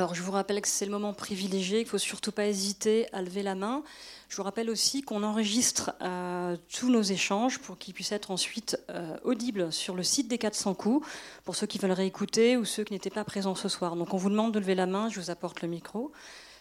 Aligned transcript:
Alors, 0.00 0.14
je 0.14 0.22
vous 0.22 0.32
rappelle 0.32 0.62
que 0.62 0.68
c'est 0.68 0.86
le 0.86 0.90
moment 0.92 1.12
privilégié, 1.12 1.80
qu'il 1.80 1.88
ne 1.88 1.90
faut 1.90 1.98
surtout 1.98 2.32
pas 2.32 2.46
hésiter 2.46 3.06
à 3.12 3.20
lever 3.20 3.42
la 3.42 3.54
main. 3.54 3.82
Je 4.30 4.36
vous 4.38 4.42
rappelle 4.42 4.70
aussi 4.70 5.02
qu'on 5.02 5.22
enregistre 5.22 5.92
euh, 6.00 6.56
tous 6.72 6.88
nos 6.88 7.02
échanges 7.02 7.58
pour 7.58 7.76
qu'ils 7.76 7.92
puissent 7.92 8.12
être 8.12 8.30
ensuite 8.30 8.80
euh, 8.88 9.18
audibles 9.24 9.70
sur 9.70 9.94
le 9.94 10.02
site 10.02 10.26
des 10.26 10.38
400 10.38 10.72
coups, 10.72 11.06
pour 11.44 11.54
ceux 11.54 11.66
qui 11.66 11.76
veulent 11.76 11.92
réécouter 11.92 12.56
ou 12.56 12.64
ceux 12.64 12.82
qui 12.82 12.94
n'étaient 12.94 13.10
pas 13.10 13.24
présents 13.24 13.54
ce 13.54 13.68
soir. 13.68 13.94
Donc, 13.94 14.14
on 14.14 14.16
vous 14.16 14.30
demande 14.30 14.54
de 14.54 14.58
lever 14.58 14.74
la 14.74 14.86
main, 14.86 15.10
je 15.10 15.20
vous 15.20 15.30
apporte 15.30 15.60
le 15.60 15.68
micro. 15.68 16.12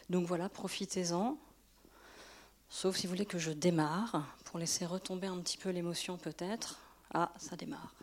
Donc 0.10 0.26
voilà, 0.26 0.50
profitez-en. 0.50 1.38
Sauf 2.68 2.98
si 2.98 3.08
vous 3.08 3.14
voulez 3.14 3.26
que 3.26 3.40
je 3.40 3.52
démarre, 3.52 4.36
pour 4.44 4.60
laisser 4.60 4.86
retomber 4.86 5.28
un 5.28 5.38
petit 5.38 5.58
peu 5.58 5.70
l'émotion 5.70 6.18
peut-être. 6.18 6.78
Ah, 7.14 7.32
ça 7.38 7.56
démarre. 7.56 7.94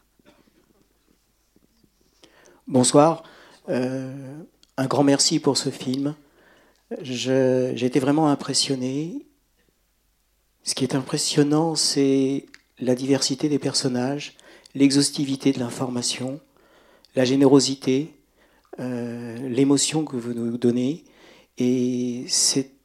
Bonsoir. 2.67 3.23
Euh, 3.69 4.43
un 4.77 4.87
grand 4.87 5.05
merci 5.05 5.41
pour 5.41 5.57
ce 5.57 5.71
film. 5.71 6.15
J'ai 7.03 7.85
été 7.85 7.99
vraiment 7.99 8.29
impressionné. 8.29 9.27
Ce 10.63 10.75
qui 10.75 10.85
est 10.85 10.95
impressionnant, 10.95 11.75
c'est 11.75 12.47
la 12.79 12.95
diversité 12.95 13.49
des 13.49 13.59
personnages, 13.59 14.35
l'exhaustivité 14.75 15.53
de 15.53 15.59
l'information, 15.59 16.41
la 17.15 17.25
générosité, 17.25 18.13
euh, 18.81 19.37
l'émotion 19.49 20.05
que 20.05 20.17
vous 20.17 20.35
nous 20.35 20.59
donnez. 20.59 21.05
Et 21.59 22.27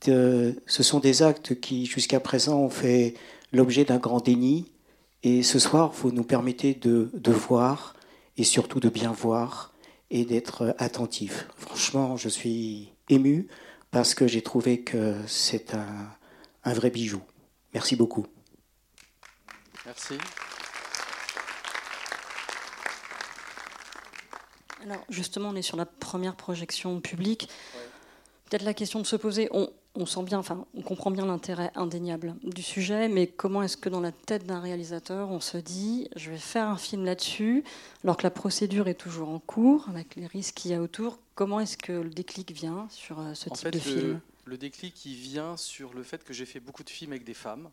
euh, 0.07 0.53
ce 0.65 0.83
sont 0.83 0.99
des 0.99 1.23
actes 1.23 1.59
qui, 1.59 1.85
jusqu'à 1.85 2.19
présent, 2.19 2.59
ont 2.59 2.69
fait 2.69 3.15
l'objet 3.51 3.83
d'un 3.83 3.97
grand 3.97 4.23
déni. 4.23 4.71
Et 5.23 5.43
ce 5.43 5.59
soir, 5.59 5.91
vous 5.91 6.11
nous 6.11 6.23
permettez 6.23 6.73
de, 6.73 7.11
de 7.13 7.31
voir 7.31 7.95
et 8.37 8.43
surtout 8.43 8.79
de 8.79 8.89
bien 8.89 9.11
voir 9.11 9.70
et 10.11 10.25
d'être 10.25 10.75
attentif. 10.77 11.47
Franchement, 11.57 12.17
je 12.17 12.29
suis 12.29 12.93
ému 13.09 13.47
parce 13.89 14.13
que 14.13 14.27
j'ai 14.27 14.41
trouvé 14.41 14.81
que 14.83 15.15
c'est 15.25 15.73
un, 15.73 16.11
un, 16.65 16.73
vrai 16.73 16.91
bijou. 16.91 17.21
Merci 17.73 17.95
beaucoup. 17.95 18.27
Merci. 19.85 20.15
Alors 24.83 25.03
justement, 25.09 25.49
on 25.49 25.55
est 25.55 25.61
sur 25.61 25.77
la 25.77 25.85
première 25.85 26.35
projection 26.35 26.99
publique. 27.01 27.49
Peut-être 28.49 28.63
la 28.63 28.73
question 28.73 28.99
de 28.99 29.07
se 29.07 29.15
poser, 29.15 29.47
on, 29.51 29.71
on 29.95 30.05
sent 30.05 30.23
bien, 30.23 30.39
enfin, 30.39 30.65
on 30.73 30.81
comprend 30.81 31.11
bien 31.11 31.25
l'intérêt 31.25 31.71
indéniable 31.75 32.35
du 32.43 32.63
sujet, 32.63 33.09
mais 33.09 33.27
comment 33.27 33.61
est-ce 33.61 33.75
que 33.75 33.89
dans 33.89 33.99
la 33.99 34.11
tête 34.11 34.45
d'un 34.45 34.61
réalisateur, 34.61 35.29
on 35.29 35.41
se 35.41 35.57
dit, 35.57 36.07
je 36.15 36.31
vais 36.31 36.37
faire 36.37 36.67
un 36.67 36.77
film 36.77 37.03
là-dessus, 37.03 37.63
alors 38.03 38.15
que 38.15 38.23
la 38.23 38.31
procédure 38.31 38.87
est 38.87 38.95
toujours 38.95 39.29
en 39.29 39.39
cours, 39.39 39.89
avec 39.89 40.15
les 40.15 40.27
risques 40.27 40.55
qu'il 40.55 40.71
y 40.71 40.73
a 40.73 40.81
autour. 40.81 41.19
Comment 41.35 41.59
est-ce 41.59 41.77
que 41.77 41.91
le 41.91 42.09
déclic 42.09 42.51
vient 42.51 42.87
sur 42.89 43.19
euh, 43.19 43.33
ce 43.33 43.49
type 43.49 43.69
de 43.69 43.79
film? 43.79 44.21
Le 44.45 44.57
déclic, 44.57 45.05
il 45.05 45.15
vient 45.15 45.57
sur 45.57 45.93
le 45.93 46.03
fait 46.03 46.23
que 46.23 46.33
j'ai 46.33 46.45
fait 46.45 46.59
beaucoup 46.59 46.83
de 46.83 46.89
films 46.89 47.11
avec 47.11 47.25
des 47.25 47.33
femmes 47.33 47.69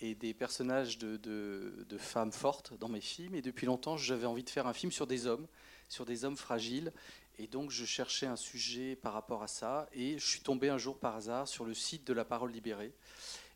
et 0.00 0.14
des 0.14 0.32
personnages 0.32 0.96
de, 0.98 1.16
de 1.18 1.98
femmes 1.98 2.32
fortes 2.32 2.72
dans 2.78 2.88
mes 2.88 3.00
films, 3.00 3.34
et 3.34 3.42
depuis 3.42 3.66
longtemps, 3.66 3.96
j'avais 3.96 4.26
envie 4.26 4.44
de 4.44 4.50
faire 4.50 4.66
un 4.66 4.72
film 4.72 4.92
sur 4.92 5.06
des 5.06 5.26
hommes, 5.26 5.46
sur 5.88 6.06
des 6.06 6.24
hommes 6.24 6.36
fragiles, 6.36 6.92
et 7.38 7.46
donc 7.46 7.70
je 7.70 7.84
cherchais 7.84 8.26
un 8.26 8.36
sujet 8.36 8.96
par 8.96 9.12
rapport 9.12 9.42
à 9.42 9.46
ça 9.46 9.88
et 9.92 10.18
je 10.18 10.26
suis 10.26 10.40
tombé 10.40 10.68
un 10.68 10.78
jour 10.78 10.98
par 10.98 11.16
hasard 11.16 11.46
sur 11.46 11.64
le 11.64 11.74
site 11.74 12.06
de 12.06 12.12
La 12.12 12.24
Parole 12.24 12.50
Libérée 12.50 12.92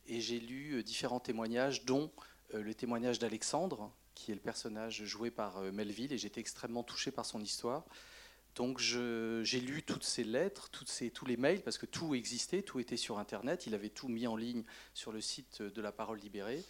et 0.06 0.20
j'ai 0.20 0.40
lu 0.40 0.74
euh, 0.74 0.82
différents 0.82 1.20
témoignages 1.20 1.84
dont 1.84 2.10
euh, 2.54 2.62
le 2.62 2.74
témoignage 2.74 3.18
d'Alexandre 3.18 3.92
qui 4.14 4.30
est 4.30 4.34
le 4.34 4.40
personnage 4.40 5.04
joué 5.04 5.30
par 5.30 5.58
euh, 5.58 5.72
Melville 5.72 6.12
et 6.12 6.18
j'étais 6.18 6.40
extrêmement 6.40 6.82
touché 6.82 7.10
par 7.10 7.26
son 7.26 7.40
histoire. 7.40 7.84
Donc 8.54 8.78
j'ai 8.78 9.60
lu 9.60 9.82
toutes 9.82 10.04
ces 10.04 10.24
lettres, 10.24 10.70
tous 10.70 11.24
les 11.24 11.36
mails, 11.36 11.62
parce 11.62 11.78
que 11.78 11.86
tout 11.86 12.14
existait, 12.14 12.62
tout 12.62 12.80
était 12.80 12.96
sur 12.96 13.18
Internet. 13.18 13.66
Il 13.66 13.74
avait 13.74 13.88
tout 13.88 14.08
mis 14.08 14.26
en 14.26 14.36
ligne 14.36 14.64
sur 14.92 15.10
le 15.10 15.20
site 15.20 15.62
de 15.62 15.80
La 15.80 15.92
Parole 15.92 16.18
Libérée. 16.18 16.62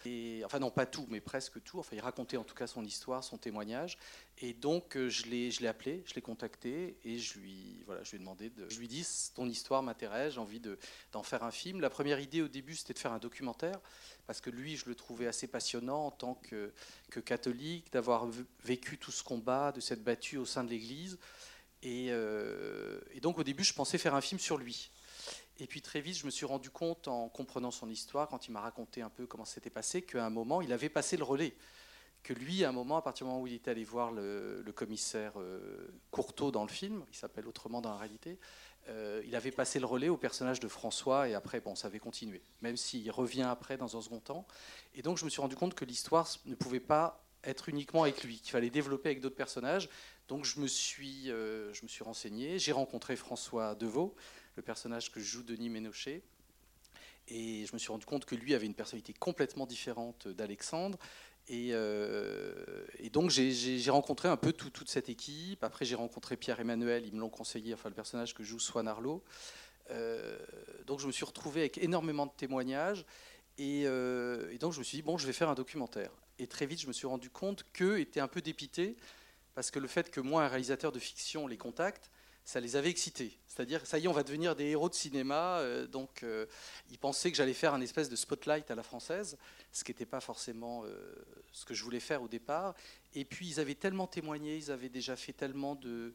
Enfin 0.45 0.59
non, 0.59 0.71
pas 0.71 0.85
tout, 0.85 1.05
mais 1.09 1.19
presque 1.19 1.61
tout. 1.63 1.79
Enfin, 1.79 1.95
il 1.95 1.99
racontait 1.99 2.37
en 2.37 2.43
tout 2.43 2.55
cas 2.55 2.67
son 2.67 2.85
histoire, 2.85 3.23
son 3.23 3.37
témoignage. 3.37 3.97
Et 4.39 4.53
donc 4.53 4.97
euh, 4.97 5.09
je 5.09 5.25
l'ai 5.27 5.67
appelé, 5.67 6.03
je 6.07 6.15
l'ai 6.15 6.21
contacté 6.21 6.97
et 7.03 7.19
je 7.19 7.37
lui, 7.37 7.83
voilà, 7.85 8.03
je 8.03 8.11
lui 8.11 8.15
ai 8.17 8.19
demandé, 8.19 8.49
de, 8.49 8.65
lui 8.79 9.05
ton 9.35 9.47
histoire 9.47 9.83
m'intéresse, 9.83 10.33
j'ai 10.33 10.39
envie 10.39 10.61
d'en 11.11 11.23
faire 11.23 11.43
un 11.43 11.51
film. 11.51 11.81
La 11.81 11.89
première 11.89 12.19
idée 12.19 12.41
au 12.41 12.47
début, 12.47 12.75
c'était 12.75 12.93
de 12.93 12.99
faire 12.99 13.13
un 13.13 13.19
documentaire, 13.19 13.79
parce 14.25 14.41
que 14.41 14.49
lui, 14.49 14.77
je 14.77 14.87
le 14.87 14.95
trouvais 14.95 15.27
assez 15.27 15.47
passionnant 15.47 16.07
en 16.07 16.11
tant 16.11 16.35
que, 16.35 16.73
que 17.09 17.19
catholique, 17.19 17.91
d'avoir 17.91 18.27
vécu 18.63 18.97
tout 18.97 19.11
ce 19.11 19.23
combat, 19.23 19.71
de 19.71 19.81
s'être 19.81 20.03
battu 20.03 20.37
au 20.37 20.45
sein 20.45 20.63
de 20.63 20.69
l'Église. 20.69 21.17
Euh, 21.85 22.99
et, 23.13 23.19
donc 23.19 23.37
au 23.37 23.43
début, 23.43 23.63
je 23.63 23.73
pensais 23.73 23.97
faire 23.97 24.15
un 24.15 24.21
film 24.21 24.39
sur 24.39 24.57
lui. 24.57 24.91
Et 25.59 25.67
puis 25.67 25.81
très 25.81 26.01
vite, 26.01 26.17
je 26.17 26.25
me 26.25 26.31
suis 26.31 26.45
rendu 26.45 26.69
compte, 26.69 27.07
en 27.07 27.29
comprenant 27.29 27.71
son 27.71 27.89
histoire, 27.89 28.27
quand 28.27 28.47
il 28.47 28.51
m'a 28.51 28.61
raconté 28.61 29.01
un 29.01 29.09
peu 29.09 29.27
comment 29.27 29.45
c'était 29.45 29.69
passé, 29.69 30.01
qu'à 30.01 30.25
un 30.25 30.29
moment, 30.29 30.61
il 30.61 30.73
avait 30.73 30.89
passé 30.89 31.17
le 31.17 31.23
relais. 31.23 31.53
Que 32.23 32.33
lui, 32.33 32.63
à 32.63 32.69
un 32.69 32.71
moment, 32.71 32.97
à 32.97 33.01
partir 33.01 33.25
du 33.25 33.31
moment 33.31 33.43
où 33.43 33.47
il 33.47 33.53
était 33.53 33.71
allé 33.71 33.83
voir 33.83 34.11
le, 34.11 34.63
commissaire 34.73 35.33
euh, 35.37 35.89
dans 36.51 36.63
le 36.63 36.69
film, 36.69 37.03
il 37.11 37.15
s'appelle 37.15 37.47
autrement 37.47 37.81
dans 37.81 37.91
la 37.91 37.97
réalité, 37.97 38.39
euh, 38.89 39.21
il 39.25 39.35
avait 39.35 39.51
passé 39.51 39.79
le 39.79 39.85
relais 39.85 40.09
au 40.09 40.17
personnage 40.17 40.59
de 40.59 40.67
François 40.67 41.29
et 41.29 41.35
après, 41.35 41.59
bon, 41.59 41.75
ça 41.75 41.87
avait 41.87 41.99
continué, 41.99 42.41
même 42.61 42.77
s'il 42.77 43.09
revient 43.11 43.43
après 43.43 43.77
dans 43.77 43.97
un 43.97 44.01
second 44.01 44.19
temps. 44.19 44.47
Et 44.95 45.01
donc, 45.01 45.17
je 45.17 45.25
me 45.25 45.29
suis 45.29 45.41
rendu 45.41 45.55
compte 45.55 45.73
que 45.73 45.85
l'histoire 45.85 46.29
ne 46.45 46.55
pouvait 46.55 46.79
pas 46.79 47.23
être 47.43 47.69
uniquement 47.69 48.03
avec 48.03 48.23
lui, 48.23 48.39
qu'il 48.39 48.51
fallait 48.51 48.69
développer 48.69 49.09
avec 49.09 49.21
d'autres 49.21 49.35
personnages. 49.35 49.89
Donc 50.27 50.45
je 50.45 50.59
me 50.59 50.67
suis, 50.67 51.29
euh, 51.29 51.73
je 51.73 51.83
me 51.83 51.87
suis 51.87 52.03
renseigné, 52.03 52.59
j'ai 52.59 52.71
rencontré 52.71 53.15
François 53.15 53.75
Deveau, 53.75 54.15
le 54.55 54.63
personnage 54.63 55.11
que 55.11 55.19
joue 55.19 55.43
Denis 55.43 55.69
Ménochet, 55.69 56.21
et 57.27 57.65
je 57.65 57.73
me 57.73 57.77
suis 57.77 57.91
rendu 57.91 58.05
compte 58.05 58.25
que 58.25 58.35
lui 58.35 58.53
avait 58.53 58.65
une 58.65 58.73
personnalité 58.73 59.13
complètement 59.13 59.65
différente 59.65 60.27
d'Alexandre. 60.27 60.97
Et, 61.49 61.69
euh, 61.71 62.53
donc 63.11 63.29
j'ai 63.29 63.89
rencontré 63.89 64.29
un 64.29 64.37
peu 64.37 64.53
toute 64.53 64.89
cette 64.89 65.09
équipe. 65.09 65.63
Après 65.63 65.85
j'ai 65.85 65.95
rencontré 65.95 66.37
Pierre-Emmanuel, 66.37 67.05
ils 67.05 67.13
me 67.13 67.19
l'ont 67.19 67.29
conseillé, 67.29 67.73
enfin 67.73 67.89
le 67.89 67.95
personnage 67.95 68.33
que 68.33 68.43
joue 68.43 68.59
Swan 68.59 68.87
Arlo. 68.87 69.23
Euh, 69.89 70.37
donc 70.85 70.99
je 70.99 71.07
me 71.07 71.11
suis 71.11 71.25
retrouvé 71.25 71.61
avec 71.61 71.77
énormément 71.77 72.25
de 72.25 72.31
témoignages. 72.35 73.05
Et, 73.57 73.81
et, 73.81 74.57
donc 74.57 74.73
je 74.73 74.79
me 74.79 74.83
suis 74.83 74.97
dit, 74.97 75.01
bon, 75.03 75.17
je 75.17 75.27
vais 75.27 75.33
faire 75.33 75.49
un 75.49 75.53
documentaire. 75.53 76.11
Et 76.39 76.47
très 76.47 76.65
vite, 76.65 76.81
je 76.81 76.87
me 76.87 76.93
suis 76.93 77.07
rendu 77.07 77.29
compte 77.29 77.65
qu'eux 77.73 77.99
étaient 77.99 78.19
un 78.19 78.27
peu 78.27 78.41
dépités 78.41 78.95
parce 79.55 79.71
que 79.71 79.79
le 79.79 79.87
fait 79.87 80.09
que 80.09 80.19
moi, 80.19 80.43
un 80.43 80.47
réalisateur 80.47 80.91
de 80.91 80.99
fiction, 80.99 81.47
les 81.47 81.57
contacte, 81.57 82.09
ça 82.45 82.59
les 82.59 82.75
avait 82.75 82.89
excités. 82.89 83.37
C'est-à-dire, 83.47 83.85
ça 83.85 83.97
y 83.97 84.05
est, 84.05 84.07
on 84.07 84.13
va 84.13 84.23
devenir 84.23 84.55
des 84.55 84.65
héros 84.65 84.89
de 84.89 84.93
cinéma. 84.93 85.59
Euh, 85.59 85.87
donc, 85.87 86.23
euh, 86.23 86.45
ils 86.89 86.97
pensaient 86.97 87.31
que 87.31 87.37
j'allais 87.37 87.53
faire 87.53 87.73
un 87.73 87.81
espèce 87.81 88.09
de 88.09 88.15
spotlight 88.15 88.69
à 88.69 88.75
la 88.75 88.83
française, 88.83 89.37
ce 89.71 89.83
qui 89.83 89.91
n'était 89.91 90.05
pas 90.05 90.19
forcément 90.19 90.83
euh, 90.83 91.13
ce 91.51 91.65
que 91.65 91.73
je 91.73 91.83
voulais 91.83 92.01
faire 92.01 92.21
au 92.21 92.27
départ. 92.27 92.75
Et 93.13 93.23
puis, 93.25 93.47
ils 93.47 93.59
avaient 93.59 93.75
tellement 93.75 94.07
témoigné, 94.07 94.57
ils 94.57 94.71
avaient 94.71 94.89
déjà 94.89 95.15
fait 95.15 95.33
tellement 95.33 95.75
de, 95.75 96.13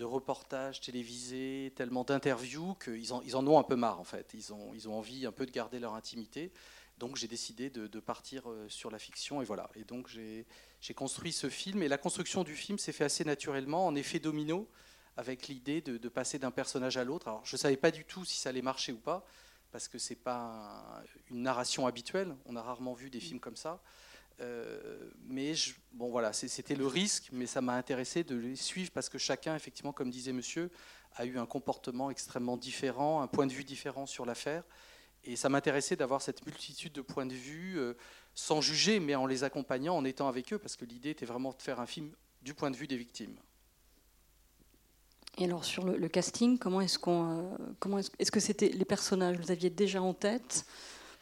reportages 0.00 0.80
télévisés, 0.80 1.72
tellement 1.74 2.04
d'interviews, 2.04 2.74
qu'ils 2.74 3.12
en, 3.12 3.46
ont 3.46 3.58
un 3.58 3.64
peu 3.64 3.76
marre, 3.76 3.98
en 3.98 4.04
fait. 4.04 4.32
Ils 4.34 4.52
ont 4.52 4.96
envie 4.96 5.26
un 5.26 5.32
peu 5.32 5.44
de 5.44 5.50
garder 5.50 5.80
leur 5.80 5.94
intimité. 5.94 6.52
Donc 6.98 7.16
j'ai 7.16 7.28
décidé 7.28 7.68
de, 7.68 8.00
partir 8.00 8.48
euh, 8.48 8.68
sur 8.68 8.90
la 8.90 8.98
fiction 8.98 9.42
et 9.42 9.44
voilà. 9.44 9.70
Et 9.74 9.84
donc 9.84 10.08
j'ai 10.08 10.94
construit 10.94 11.32
ce 11.32 11.50
film 11.50 11.82
et 11.82 11.88
la 11.88 11.98
construction 11.98 12.42
du 12.42 12.54
film 12.54 12.78
s'est 12.78 12.92
fait 12.92 13.04
assez 13.04 13.24
naturellement 13.24 13.86
en 13.86 13.94
effet 13.94 14.18
domino 14.18 14.68
avec 15.16 15.48
l'idée 15.48 15.80
de, 15.80 16.08
passer 16.08 16.38
d'un 16.38 16.50
personnage 16.50 16.96
à 16.96 17.04
l'autre. 17.04 17.28
Alors 17.28 17.44
je 17.44 17.54
ne 17.56 17.58
savais 17.58 17.76
pas 17.76 17.90
du 17.90 18.04
tout 18.04 18.24
si 18.24 18.38
ça 18.38 18.48
allait 18.48 18.62
marcher 18.62 18.92
ou 18.92 18.98
pas 18.98 19.26
parce 19.72 19.88
que 19.88 19.98
c'est 19.98 20.14
pas 20.16 21.02
une 21.30 21.42
narration 21.42 21.86
habituelle. 21.86 22.34
On 22.46 22.56
a 22.56 22.62
rarement 22.62 22.94
vu 22.94 23.10
des 23.10 23.20
films 23.20 23.40
comme 23.40 23.56
ça. 23.56 23.82
Euh, 24.40 25.10
mais 25.24 25.54
bon 25.92 26.10
voilà, 26.10 26.32
c'était 26.32 26.74
le 26.74 26.86
risque, 26.86 27.28
mais 27.32 27.46
ça 27.46 27.60
m'a 27.62 27.74
intéressé 27.74 28.22
de 28.22 28.36
les 28.36 28.56
suivre 28.56 28.90
parce 28.90 29.08
que 29.08 29.18
chacun, 29.18 29.54
effectivement, 29.54 29.92
comme 29.92 30.10
disait 30.10 30.32
Monsieur, 30.32 30.70
a 31.14 31.24
eu 31.24 31.38
un 31.38 31.46
comportement 31.46 32.10
extrêmement 32.10 32.56
différent, 32.56 33.22
un 33.22 33.26
point 33.26 33.46
de 33.46 33.52
vue 33.52 33.64
différent 33.64 34.06
sur 34.06 34.26
l'affaire. 34.26 34.64
Et 35.26 35.36
ça 35.36 35.48
m'intéressait 35.48 35.96
d'avoir 35.96 36.22
cette 36.22 36.46
multitude 36.46 36.92
de 36.92 37.00
points 37.00 37.26
de 37.26 37.34
vue, 37.34 37.78
euh, 37.78 37.94
sans 38.34 38.60
juger, 38.60 39.00
mais 39.00 39.14
en 39.14 39.26
les 39.26 39.44
accompagnant, 39.44 39.96
en 39.96 40.04
étant 40.04 40.28
avec 40.28 40.52
eux, 40.52 40.58
parce 40.58 40.76
que 40.76 40.84
l'idée 40.84 41.10
était 41.10 41.26
vraiment 41.26 41.52
de 41.52 41.60
faire 41.60 41.80
un 41.80 41.86
film 41.86 42.12
du 42.42 42.54
point 42.54 42.70
de 42.70 42.76
vue 42.76 42.86
des 42.86 42.96
victimes. 42.96 43.34
Et 45.38 45.44
alors 45.44 45.64
sur 45.64 45.84
le, 45.84 46.08
casting, 46.08 46.58
comment 46.58 46.80
est-ce 46.80 46.98
qu'on, 46.98 47.40
euh, 47.40 47.56
comment 47.78 47.98
est-ce, 47.98 48.30
que 48.30 48.40
c'était 48.40 48.68
les 48.68 48.84
personnages 48.84 49.36
Vous 49.36 49.50
aviez 49.50 49.68
déjà 49.68 50.00
en 50.00 50.14
tête 50.14 50.64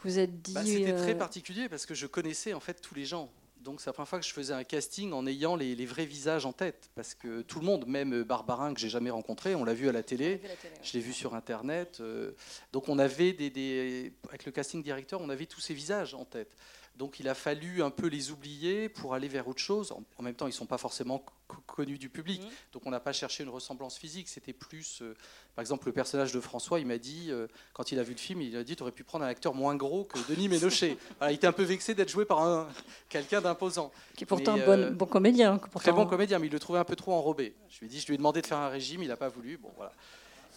Vous 0.05 0.19
êtes 0.19 0.41
dit. 0.41 0.53
Bah, 0.55 0.65
c'était 0.65 0.95
très 0.95 1.15
euh, 1.15 1.19
particulier 1.19 1.69
parce 1.69 1.85
que 1.85 1.95
je 1.95 2.07
connaissais 2.07 2.55
en 2.55 2.61
fait 2.61 2.81
tous 2.81 2.95
les 2.95 3.07
gens 3.07 3.33
Donc 3.65 3.81
c'est 3.81 3.87
la 3.89 3.95
première 3.95 4.09
fois 4.09 4.21
que 4.21 4.27
je 4.27 4.33
faisais 4.33 4.53
un 4.53 4.63
casting 4.63 5.13
en 5.13 5.27
ayant 5.27 5.57
les, 5.57 5.87
vrais 5.87 6.05
visages 6.05 6.45
en 6.45 6.53
tête. 6.53 6.91
Parce 6.95 7.15
que 7.15 7.41
tout 7.41 7.61
le 7.61 7.65
monde, 7.65 7.87
même 7.87 8.23
Barbarin 8.23 8.75
que 8.75 8.81
j'ai 8.81 8.91
jamais 8.91 9.09
rencontré, 9.09 9.55
on 9.55 9.65
l'a 9.65 9.73
vu 9.73 9.89
à 9.89 9.93
la 9.93 10.03
télé, 10.03 10.43
je 10.83 10.93
l'ai 10.93 11.01
vu 11.01 11.15
sur 11.15 11.35
Internet. 11.35 11.99
Euh, 12.01 12.33
donc 12.73 12.91
on 12.91 12.99
avait 12.99 13.33
des, 13.33 14.13
avec 14.29 14.45
le 14.45 14.53
casting 14.53 14.83
directeur, 14.83 15.23
on 15.23 15.31
avait 15.31 15.47
tous 15.47 15.61
ces 15.61 15.73
visages 15.73 16.13
en 16.13 16.27
tête. 16.27 16.55
Donc 16.97 17.19
il 17.19 17.29
a 17.29 17.35
fallu 17.35 17.83
un 17.83 17.91
peu 17.91 18.07
les 18.07 18.31
oublier 18.31 18.89
pour 18.89 19.15
aller 19.15 19.27
vers 19.27 19.49
autre 19.49 19.61
chose. 19.61 19.93
En 20.17 20.23
même 20.23 20.35
temps, 20.35 20.47
ils 20.47 20.51
ne 20.51 20.55
sont 20.55 20.67
pas 20.67 20.79
forcément 20.79 21.25
connus 21.67 21.99
du 21.99 22.09
public. 22.09 22.43
Mmh. 22.43 22.49
Donc 22.73 22.87
on 22.87 22.91
n'a 22.91 23.01
pas 23.01 23.13
cherché 23.13 23.43
une 23.43 23.49
ressemblance 23.49 23.99
physique. 23.99 24.29
C'était 24.29 24.53
plus, 24.53 25.03
euh, 25.03 25.15
par 25.57 25.63
exemple, 25.63 25.87
le 25.87 25.93
personnage 25.93 26.33
de 26.33 26.41
François, 26.41 26.79
il 26.79 26.87
m'a 26.87 26.99
dit, 26.99 27.27
euh, 27.31 27.49
quand 27.73 27.91
il 27.91 27.99
a 27.99 28.05
vu 28.05 28.13
le 28.13 28.19
film, 28.19 28.43
il 28.43 28.57
a 28.57 28.63
dit, 28.63 28.77
tu 28.77 28.83
aurais 28.83 28.93
pu 28.93 29.03
prendre 29.03 29.25
un 29.25 29.29
acteur 29.29 29.55
moins 29.55 29.75
gros 29.75 30.05
que 30.05 30.19
Denis 30.29 30.49
Ménochet. 30.49 30.97
il 31.23 31.35
était 31.35 31.49
un 31.49 31.53
peu 31.53 31.65
vexé 31.65 31.95
d'être 31.95 32.11
joué 32.11 32.25
par 32.25 32.69
quelqu'un 33.09 33.41
d'imposant. 33.41 33.91
Qui 34.17 34.23
est 34.25 34.27
pourtant 34.27 34.55
un 34.55 34.59
bon, 34.59 34.81
euh, 34.81 34.91
bon, 34.91 35.07
comédien. 35.07 35.59
Très 35.75 35.93
bon 35.93 36.07
comédien, 36.07 36.39
mais 36.39 36.47
il 36.47 36.53
le 36.53 36.61
trouvait 36.61 36.79
un 36.79 36.85
peu 36.85 36.97
trop 36.97 37.13
enrobé. 37.13 37.57
Je 37.71 37.81
lui 37.81 37.87
ai 37.87 37.89
dit, 37.89 38.01
je 38.01 38.07
lui 38.07 38.15
ai 38.15 38.19
demandé 38.19 38.41
de 38.41 38.47
faire 38.47 38.59
un 38.59 38.69
régime, 38.69 39.03
il 39.03 39.09
n'a 39.09 39.17
pas 39.17 39.29
voulu. 39.29 39.59
Bon, 39.59 39.71
voilà. 39.77 39.93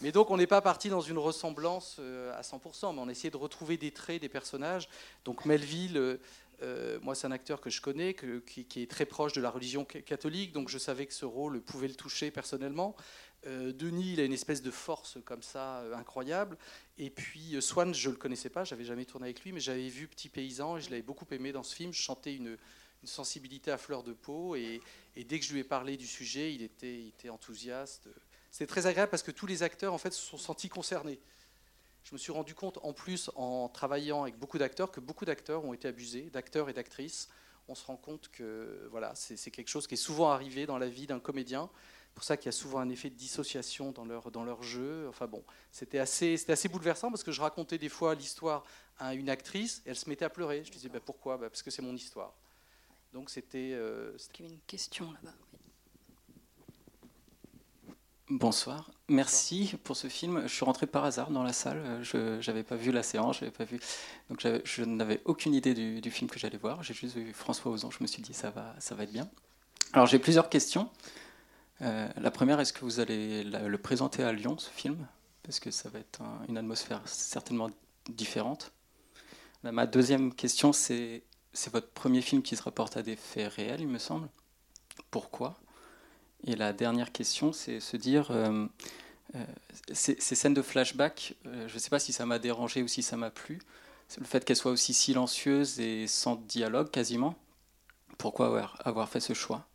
Mais 0.02 0.12
donc 0.12 0.30
on 0.30 0.38
n'est 0.38 0.48
pas 0.48 0.62
parti 0.62 0.90
dans 0.90 1.02
une 1.02 1.18
ressemblance 1.18 2.00
à 2.34 2.42
100%, 2.42 2.94
mais 2.94 3.02
on 3.02 3.08
a 3.08 3.12
essayé 3.12 3.32
de 3.32 3.38
retrouver 3.38 3.78
des 3.78 3.92
traits 3.92 4.22
des 4.22 4.30
personnages. 4.30 4.90
Donc 5.26 5.46
Melville, 5.46 6.20
euh, 6.64 7.00
moi, 7.02 7.14
c'est 7.14 7.28
un 7.28 7.32
acteur 7.32 7.62
que 7.62 7.70
je 7.70 7.82
connais, 7.82 8.16
qui, 8.16 8.82
est 8.82 8.90
très 8.90 9.06
proche 9.06 9.34
de 9.34 9.42
la 9.42 9.50
religion 9.50 9.86
catholique, 9.86 10.54
donc 10.54 10.70
je 10.70 10.78
savais 10.78 11.06
que 11.06 11.14
ce 11.14 11.26
rôle 11.26 11.62
pouvait 11.62 11.88
le 11.88 11.96
toucher 11.96 12.32
personnellement. 12.32 12.96
Euh, 13.46 13.72
Denis, 13.72 14.14
il 14.14 14.20
a 14.20 14.24
une 14.24 14.34
espèce 14.34 14.64
de 14.64 14.72
force 14.72 15.20
comme 15.24 15.44
ça 15.44 15.80
euh, 15.82 15.96
incroyable. 15.96 16.58
Et 16.98 17.12
puis 17.12 17.62
Swan, 17.62 17.94
je 17.94 18.10
ne 18.10 18.14
le 18.14 18.20
connaissais 18.20 18.50
pas, 18.50 18.64
j'avais 18.64 18.86
jamais 18.86 19.06
tourné 19.06 19.26
avec 19.26 19.44
lui, 19.44 19.52
mais 19.52 19.60
j'avais 19.60 19.88
vu 19.88 20.08
Petit 20.08 20.30
Paysan 20.30 20.78
et 20.78 20.82
je 20.82 20.90
l'avais 20.90 21.04
beaucoup 21.04 21.28
aimé 21.32 21.52
dans 21.52 21.64
ce 21.64 21.76
film. 21.76 21.94
Je 21.94 22.02
chantais 22.02 22.36
une, 22.36 22.58
sensibilité 23.04 23.72
à 23.72 23.78
fleur 23.78 24.04
de 24.04 24.12
peau 24.12 24.56
et, 24.56 24.82
dès 25.16 25.40
que 25.40 25.46
je 25.46 25.54
lui 25.54 25.62
ai 25.62 25.64
parlé 25.64 25.96
du 25.96 26.06
sujet, 26.06 26.54
il 26.54 26.62
était 26.62 27.30
enthousiaste. 27.30 28.10
C'était 28.58 28.72
très 28.72 28.88
agréable 28.88 29.12
parce 29.12 29.22
que 29.22 29.30
tous 29.32 29.46
les 29.46 29.62
acteurs 29.62 29.94
en 29.94 30.00
fait 30.00 30.12
se 30.12 30.22
sont 30.22 30.38
sentis 30.38 30.70
concernés 30.70 31.20
je 32.08 32.14
me 32.14 32.18
suis 32.18 32.32
rendu 32.32 32.56
compte, 32.56 32.80
en 32.84 32.94
plus, 32.94 33.30
en 33.36 33.68
travaillant 33.68 34.22
avec 34.22 34.40
beaucoup 34.40 34.58
d'acteurs, 34.58 34.92
que 34.92 35.02
beaucoup 35.02 35.26
d'acteurs 35.26 35.66
ont 35.66 35.74
été 35.74 35.90
abusés, 35.90 36.30
d'acteurs 36.32 36.70
et 36.70 36.74
d'actrices. 36.74 37.28
On 37.68 37.76
se 37.76 37.86
rend 37.86 37.98
compte 37.98 38.30
que 38.30 38.88
voilà, 38.92 39.14
c'est 39.14 39.52
quelque 39.52 39.68
chose 39.68 39.88
qui 39.88 39.96
est 39.96 39.98
souvent 39.98 40.30
arrivé 40.30 40.66
dans 40.66 40.78
la 40.78 40.88
vie 40.88 41.06
d'un 41.06 41.20
comédien. 41.20 41.70
C'est 41.74 42.14
pour 42.16 42.24
ça 42.24 42.38
qu'il 42.38 42.46
y 42.46 42.50
a 42.50 42.54
souvent 42.54 42.80
un 42.80 42.88
effet 42.88 43.10
de 43.10 43.16
dissociation 43.16 43.92
dans 43.92 44.06
leur, 44.06 44.32
dans 44.32 44.46
leur 44.46 44.64
jeu. 44.64 45.06
Enfin 45.10 45.28
bon, 45.28 45.44
c'était 45.70 46.00
assez, 46.00 46.42
assez 46.48 46.70
bouleversant 46.70 47.10
parce 47.10 47.24
que 47.26 47.34
je 47.34 47.42
racontais 47.42 47.78
des 47.78 47.90
fois 47.90 48.16
l'histoire 48.16 48.64
à 49.00 49.14
une 49.14 49.30
actrice 49.30 49.82
et 49.86 49.90
elle 49.90 49.98
se 49.98 50.08
mettait 50.08 50.24
à 50.24 50.30
pleurer. 50.30 50.64
Je 50.64 50.72
disais 50.72 50.88
bah, 50.88 51.02
pourquoi? 51.06 51.36
Bah, 51.36 51.50
Parce 51.50 51.62
que 51.62 51.72
c'est 51.72 51.82
mon 51.82 51.94
histoire. 51.94 52.34
Donc 53.12 53.30
c'était. 53.30 53.72
Euh, 53.74 54.16
Il 54.40 54.44
y 54.44 54.46
avait 54.46 54.54
une 54.56 54.62
question 54.62 55.12
là-bas. 55.12 55.36
Bonsoir. 58.30 58.92
Merci 59.08 59.76
pour 59.86 59.96
ce 59.96 60.10
film. 60.10 60.42
Je 60.48 60.54
suis 60.54 60.66
rentré 60.66 60.86
par 60.86 61.06
hasard 61.06 61.32
dans 61.32 61.44
la 61.44 61.54
salle. 61.54 62.02
Je 62.04 62.46
n'avais 62.46 62.64
pas 62.64 62.76
vu 62.76 62.92
la 62.92 63.02
séance, 63.02 63.40
pas 63.58 63.64
vu. 63.64 63.80
Donc 64.30 64.46
je 64.66 64.84
n'avais 64.84 65.22
aucune 65.24 65.54
idée 65.54 65.74
du, 65.74 66.12
film 66.12 66.30
que 66.30 66.38
j'allais 66.38 66.58
voir. 66.58 66.84
J'ai 66.84 66.94
juste 66.94 67.16
vu 67.16 67.32
François 67.32 67.72
Ozon. 67.72 67.90
Je 67.90 68.00
me 68.02 68.08
suis 68.08 68.22
dit 68.22 68.34
ça 68.34 68.50
va, 68.50 68.76
ça 68.80 68.96
va 68.96 69.04
être 69.04 69.14
bien. 69.14 69.30
Alors 69.94 70.08
j'ai 70.08 70.20
plusieurs 70.20 70.50
questions. 70.50 70.90
Euh, 71.82 72.10
la 72.18 72.30
première, 72.30 72.60
est-ce 72.60 72.74
que 72.74 72.84
vous 72.84 73.00
allez 73.00 73.46
le 73.46 73.78
présenter 73.78 74.24
à 74.24 74.34
Lyon, 74.34 74.58
ce 74.58 74.72
film? 74.72 75.08
Parce 75.44 75.62
que 75.62 75.72
ça 75.72 75.88
va 75.88 76.00
être 76.00 76.22
une 76.50 76.58
atmosphère 76.58 77.02
certainement 77.06 77.70
différente. 78.10 78.74
ma 79.64 79.86
deuxième 79.86 80.34
question, 80.34 80.74
c'est 80.74 81.24
votre 81.72 81.92
premier 81.92 82.22
film 82.22 82.42
qui 82.42 82.58
se 82.58 82.64
rapporte 82.64 82.98
à 82.98 83.04
des 83.04 83.16
faits 83.16 83.54
réels, 83.54 83.80
il 83.80 83.88
me 83.88 84.00
semble. 84.00 84.28
Pourquoi? 85.12 85.58
Et 86.48 86.56
la 86.56 86.72
dernière 86.72 87.12
question, 87.12 87.52
c'est 87.52 87.82
se 87.82 87.98
dire, 87.98 88.32
euh, 88.32 88.66
euh, 89.36 89.46
ces, 89.92 90.16
scènes 90.18 90.54
de 90.54 90.62
flashback, 90.62 91.36
euh, 91.46 91.68
je 91.68 91.74
ne 91.74 91.80
sais 91.80 91.90
pas 91.90 92.00
si 92.00 92.14
ça 92.14 92.26
m'a 92.26 92.40
dérangé 92.40 92.82
ou 92.82 92.88
si 92.88 93.04
ça 93.04 93.18
m'a 93.18 93.30
plu, 93.30 93.60
le 94.18 94.26
fait 94.26 94.46
qu'elles 94.46 94.56
soient 94.56 94.72
aussi 94.72 94.94
silencieuses 94.94 95.82
et 95.82 96.08
sans 96.08 96.38
dialogue 96.38 96.90
quasiment. 96.90 97.36
Pourquoi 98.18 98.48
avoir, 98.48 98.82
avoir 98.86 99.10
fait 99.10 99.20
ce 99.20 99.34
choix? 99.34 99.68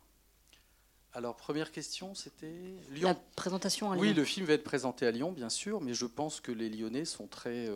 Alors, 1.13 1.35
première 1.35 1.71
question, 1.71 2.15
c'était 2.15 2.51
Lyon. 2.89 3.09
La 3.09 3.15
présentation 3.35 3.91
à 3.91 3.95
Lyon. 3.95 4.01
Oui, 4.01 4.13
le 4.15 4.25
film 4.25 4.47
va 4.47 4.53
être 4.53 4.63
présenté 4.63 5.05
à 5.05 5.11
Lyon, 5.11 5.31
bien 5.31 5.49
sûr, 5.49 5.79
mais 5.79 5.93
je 5.93 6.07
pense 6.07 6.41
que 6.41 6.51
les 6.51 6.69
Lyonnais 6.69 7.05
sont 7.05 7.27
très 7.27 7.69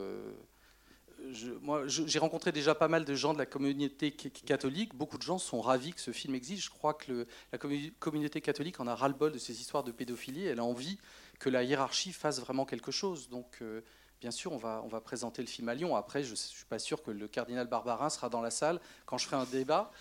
j'ai 1.32 2.20
rencontré 2.20 2.52
déjà 2.52 2.76
pas 2.76 2.88
mal 2.88 3.06
de 3.06 3.16
gens 3.16 3.34
de 3.34 3.38
la 3.38 3.46
communauté 3.46 4.12
catholique. 4.12 4.96
Beaucoup 4.96 5.18
de 5.18 5.24
gens 5.24 5.38
sont 5.38 5.62
ravis 5.62 5.94
que 5.94 6.02
ce 6.02 6.12
film 6.12 6.36
existe. 6.36 6.64
Je 6.64 6.70
crois 6.70 6.94
que 6.94 7.28
la 7.52 7.58
communauté 8.00 8.42
catholique 8.42 8.80
en 8.80 8.88
a 8.88 8.96
ras-le-bol 8.96 9.32
de 9.32 9.38
ces 9.38 9.60
histoires 9.60 9.84
de 9.84 9.92
pédophilie. 9.92 10.46
Elle 10.46 10.60
a 10.60 10.64
envie 10.64 10.98
que 11.40 11.50
la 11.50 11.64
hiérarchie 11.64 12.14
fasse 12.14 12.40
vraiment 12.40 12.66
quelque 12.66 12.92
chose. 12.92 13.30
Donc, 13.30 13.58
euh, 13.62 13.82
bien 14.22 14.32
sûr, 14.32 14.52
on 14.52 14.58
va, 14.58 15.02
présenter 15.02 15.42
le 15.42 15.48
film 15.48 15.70
à 15.70 15.76
Lyon. 15.76 15.96
Après, 15.96 16.24
je 16.24 16.32
ne 16.32 16.36
suis 16.36 16.66
pas 16.66 16.80
sûr 16.80 17.04
que 17.04 17.12
le 17.12 17.28
cardinal 17.28 17.68
Barbarin 17.68 18.10
sera 18.10 18.30
dans 18.30 18.42
la 18.42 18.52
salle 18.52 18.80
quand 19.06 19.18
je 19.18 19.26
ferai 19.26 19.38
un 19.38 19.46
débat. 19.46 19.92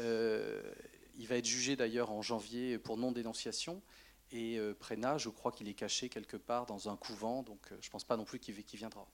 Euh, 0.00 0.60
il 1.16 1.26
va 1.26 1.36
être 1.36 1.46
jugé 1.46 1.76
d'ailleurs 1.76 2.10
en 2.10 2.22
janvier 2.22 2.78
pour 2.78 2.96
non-dénonciation. 2.96 3.82
Et 4.32 4.58
euh, 4.58 4.74
je 5.16 5.28
crois 5.28 5.52
qu'il 5.52 5.68
est 5.68 5.74
caché 5.74 6.08
quelque 6.08 6.36
part 6.36 6.66
dans 6.66 6.88
un 6.88 6.96
couvent. 6.96 7.42
Donc, 7.42 7.60
je 7.80 7.86
ne 7.86 7.90
pense 7.90 8.04
pas 8.04 8.16
non 8.16 8.24
plus 8.24 8.38
qu'il 8.38 8.54
viendra. 8.54 9.06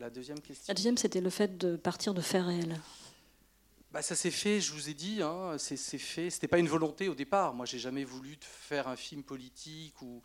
La 0.00 0.10
deuxième 0.10 0.40
question. 0.40 0.64
La 0.68 0.74
deuxième, 0.74 0.96
c'était 0.96 1.20
le 1.20 1.30
fait 1.30 1.56
de 1.56 1.76
partir 1.76 2.14
de 2.14 2.20
faits 2.20 2.44
réels. 2.44 2.80
Bah, 3.92 4.02
ça 4.02 4.16
s'est 4.16 4.32
fait, 4.32 4.60
je 4.60 4.72
vous 4.72 4.90
ai 4.90 4.94
dit, 4.94 5.22
hein, 5.22 5.56
c'est 5.56 5.76
fait. 5.76 6.28
C'était 6.28 6.48
pas 6.48 6.58
une 6.58 6.66
volonté 6.66 7.08
au 7.08 7.14
départ. 7.14 7.54
Moi, 7.54 7.64
j'ai 7.64 7.78
jamais 7.78 8.02
voulu 8.02 8.36
faire 8.40 8.88
un 8.88 8.96
film 8.96 9.22
politique 9.22 10.02
ou, 10.02 10.20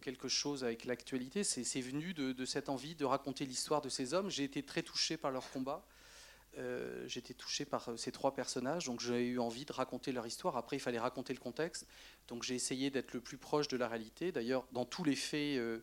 quelque 0.00 0.28
chose 0.28 0.64
avec 0.64 0.84
l'actualité. 0.84 1.44
C'est 1.44 1.80
venu 1.80 2.12
de, 2.12 2.44
cette 2.44 2.68
envie 2.68 2.94
de 2.94 3.06
raconter 3.06 3.46
l'histoire 3.46 3.80
de 3.80 3.88
ces 3.88 4.12
hommes. 4.12 4.28
J'ai 4.28 4.44
été 4.44 4.62
très 4.62 4.82
touché 4.82 5.16
par 5.16 5.30
leur 5.30 5.48
combat. 5.50 5.86
Euh, 6.58 7.08
j'ai 7.08 7.20
été 7.20 7.32
touché 7.32 7.64
par 7.64 7.88
euh, 7.88 7.96
ces 7.96 8.12
trois 8.12 8.34
personnages, 8.34 8.84
donc 8.84 9.00
j'ai 9.00 9.26
eu 9.26 9.40
envie 9.40 9.64
de 9.64 9.72
raconter 9.72 10.12
leur 10.12 10.26
histoire. 10.26 10.58
Après, 10.58 10.76
il 10.76 10.80
fallait 10.80 11.00
raconter 11.00 11.32
le 11.32 11.40
contexte, 11.40 11.86
donc 12.28 12.44
j'ai 12.44 12.54
essayé 12.54 12.90
d'être 12.90 13.12
le 13.12 13.20
plus 13.20 13.38
proche 13.38 13.66
de 13.66 13.76
la 13.76 13.88
réalité. 13.88 14.30
D'ailleurs, 14.30 14.66
dans 14.72 14.84
tous 14.84 15.04
les 15.04 15.16
faits. 15.16 15.56
Euh, 15.58 15.82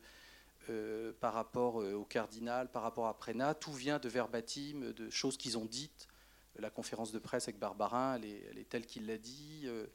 euh, 0.69 1.11
par 1.19 1.33
rapport 1.33 1.81
euh, 1.81 1.93
au 1.93 2.05
cardinal, 2.05 2.69
par 2.69 2.83
rapport 2.83 3.07
à 3.07 3.17
Prénat. 3.17 3.55
Tout 3.55 3.73
vient 3.73 3.97
de 3.97 4.07
verbatim, 4.07 4.93
de 4.95 5.09
choses 5.09 5.37
qu'ils 5.37 5.57
ont 5.57 5.65
dites. 5.65 6.07
La 6.59 6.69
conférence 6.69 7.11
de 7.11 7.19
presse 7.19 7.45
avec 7.45 7.57
Barbarin, 7.57 8.15
elle 8.15 8.25
est, 8.25 8.69
telle 8.69 8.85
qu'il 8.85 9.07
l'a 9.07 9.17
dit. 9.17 9.63
Euh, 9.65 9.87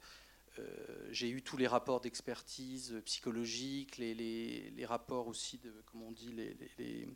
j'ai 1.11 1.29
eu 1.29 1.41
tous 1.41 1.55
les 1.55 1.67
rapports 1.67 2.01
d'expertise 2.01 3.01
psychologique, 3.05 3.97
les, 3.97 4.85
rapports 4.85 5.27
aussi 5.27 5.59
de, 5.59 5.71
comment 5.85 6.07
on 6.07 6.11
dit, 6.11 6.33
les, 6.33 7.07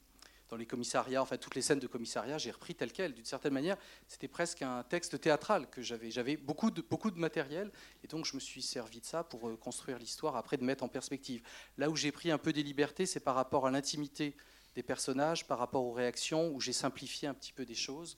dans 0.51 0.57
les 0.57 0.65
commissariats, 0.65 1.21
enfin 1.21 1.37
toutes 1.37 1.55
les 1.55 1.61
scènes 1.61 1.79
de 1.79 1.87
commissariat, 1.87 2.37
j'ai 2.37 2.51
repris 2.51 2.75
tel 2.75 2.91
quel. 2.91 3.13
D'une 3.13 3.25
certaine 3.25 3.53
manière, 3.53 3.77
c'était 4.05 4.27
presque 4.27 4.61
un 4.61 4.83
texte 4.83 5.19
théâtral 5.19 5.69
que 5.69 5.81
j'avais. 5.81 6.11
J'avais 6.11 6.35
beaucoup 6.35 6.69
de, 6.69 6.81
beaucoup 6.81 7.09
de 7.09 7.17
matériel, 7.17 7.71
et 8.03 8.07
donc 8.07 8.25
je 8.25 8.35
me 8.35 8.39
suis 8.41 8.61
servi 8.61 8.99
de 8.99 9.05
ça 9.05 9.23
pour 9.23 9.47
euh, 9.47 9.55
construire 9.55 9.97
l'histoire, 9.97 10.35
après 10.35 10.57
de 10.57 10.65
mettre 10.65 10.83
en 10.83 10.89
perspective. 10.89 11.41
Là 11.77 11.89
où 11.89 11.95
j'ai 11.95 12.11
pris 12.11 12.31
un 12.31 12.37
peu 12.37 12.51
des 12.51 12.63
libertés, 12.63 13.05
c'est 13.05 13.21
par 13.21 13.35
rapport 13.35 13.65
à 13.65 13.71
l'intimité 13.71 14.35
des 14.75 14.83
personnages, 14.83 15.47
par 15.47 15.57
rapport 15.57 15.85
aux 15.85 15.93
réactions, 15.93 16.49
où 16.49 16.59
j'ai 16.59 16.73
simplifié 16.73 17.29
un 17.29 17.33
petit 17.33 17.53
peu 17.53 17.65
des 17.65 17.75
choses. 17.75 18.17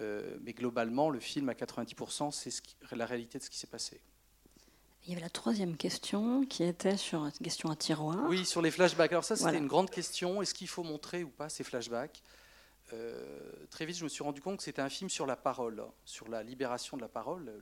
Euh, 0.00 0.38
mais 0.42 0.52
globalement, 0.52 1.10
le 1.10 1.18
film, 1.18 1.48
à 1.48 1.54
90%, 1.54 2.30
c'est 2.30 2.50
ce 2.52 2.62
la 2.92 3.06
réalité 3.06 3.38
de 3.38 3.42
ce 3.42 3.50
qui 3.50 3.58
s'est 3.58 3.66
passé. 3.66 4.00
Il 5.06 5.10
y 5.10 5.12
avait 5.12 5.22
la 5.22 5.30
troisième 5.30 5.76
question 5.76 6.44
qui 6.44 6.64
était 6.64 6.96
sur 6.96 7.24
une 7.24 7.30
question 7.30 7.70
à 7.70 7.76
tiroir. 7.76 8.24
Oui, 8.28 8.44
sur 8.44 8.60
les 8.60 8.72
flashbacks. 8.72 9.12
Alors 9.12 9.22
ça, 9.22 9.36
c'était 9.36 9.56
une 9.56 9.68
grande 9.68 9.88
question. 9.88 10.42
Est-ce 10.42 10.52
qu'il 10.52 10.66
faut 10.66 10.82
montrer 10.82 11.22
ou 11.22 11.28
pas 11.28 11.48
ces 11.48 11.62
flashbacks? 11.62 12.24
Euh, 12.92 13.52
Très 13.70 13.86
vite, 13.86 13.96
je 13.96 14.02
me 14.02 14.08
suis 14.08 14.24
rendu 14.24 14.40
compte 14.40 14.56
que 14.56 14.64
c'était 14.64 14.82
un 14.82 14.88
film 14.88 15.08
sur 15.08 15.24
la 15.24 15.36
parole, 15.36 15.84
sur 16.04 16.28
la 16.28 16.42
libération 16.42 16.96
de 16.96 17.02
la 17.02 17.08
parole. 17.08 17.52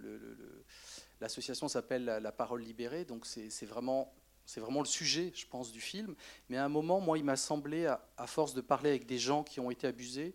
L'association 1.21 1.69
s'appelle 1.69 2.07
la, 2.07 2.33
Parole 2.33 2.63
libérée, 2.63 3.05
donc 3.05 3.27
c'est 3.27 3.67
vraiment 3.67 4.11
c'est 4.47 4.61
vraiment 4.61 4.81
le 4.81 4.87
sujet, 4.87 5.33
je 5.35 5.47
pense, 5.47 5.73
du 5.73 5.81
film. 5.81 6.15
Mais 6.49 6.57
à 6.57 6.65
un 6.65 6.69
moment, 6.69 7.01
moi, 7.01 7.19
il 7.19 7.25
m'a 7.25 7.37
semblé, 7.37 7.87
à, 7.87 8.27
force 8.27 8.55
de 8.55 8.61
parler 8.61 8.91
avec 8.91 9.07
des 9.07 9.19
gens 9.19 9.43
qui 9.43 9.61
ont 9.61 9.71
été 9.71 9.87
abusés, 9.87 10.35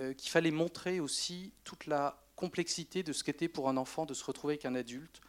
euh, 0.00 0.12
qu'il 0.12 0.30
fallait 0.30 0.52
montrer 0.52 1.00
aussi 1.00 1.52
toute 1.64 1.86
la 1.86 2.20
complexité 2.36 3.02
de 3.02 3.12
ce 3.12 3.24
qu'était 3.24 3.48
pour 3.48 3.68
un 3.68 3.76
enfant 3.76 4.06
de 4.06 4.14
se 4.14 4.24
retrouver 4.24 4.54
avec 4.54 4.64
un 4.64 4.76
adulte, 4.76 5.20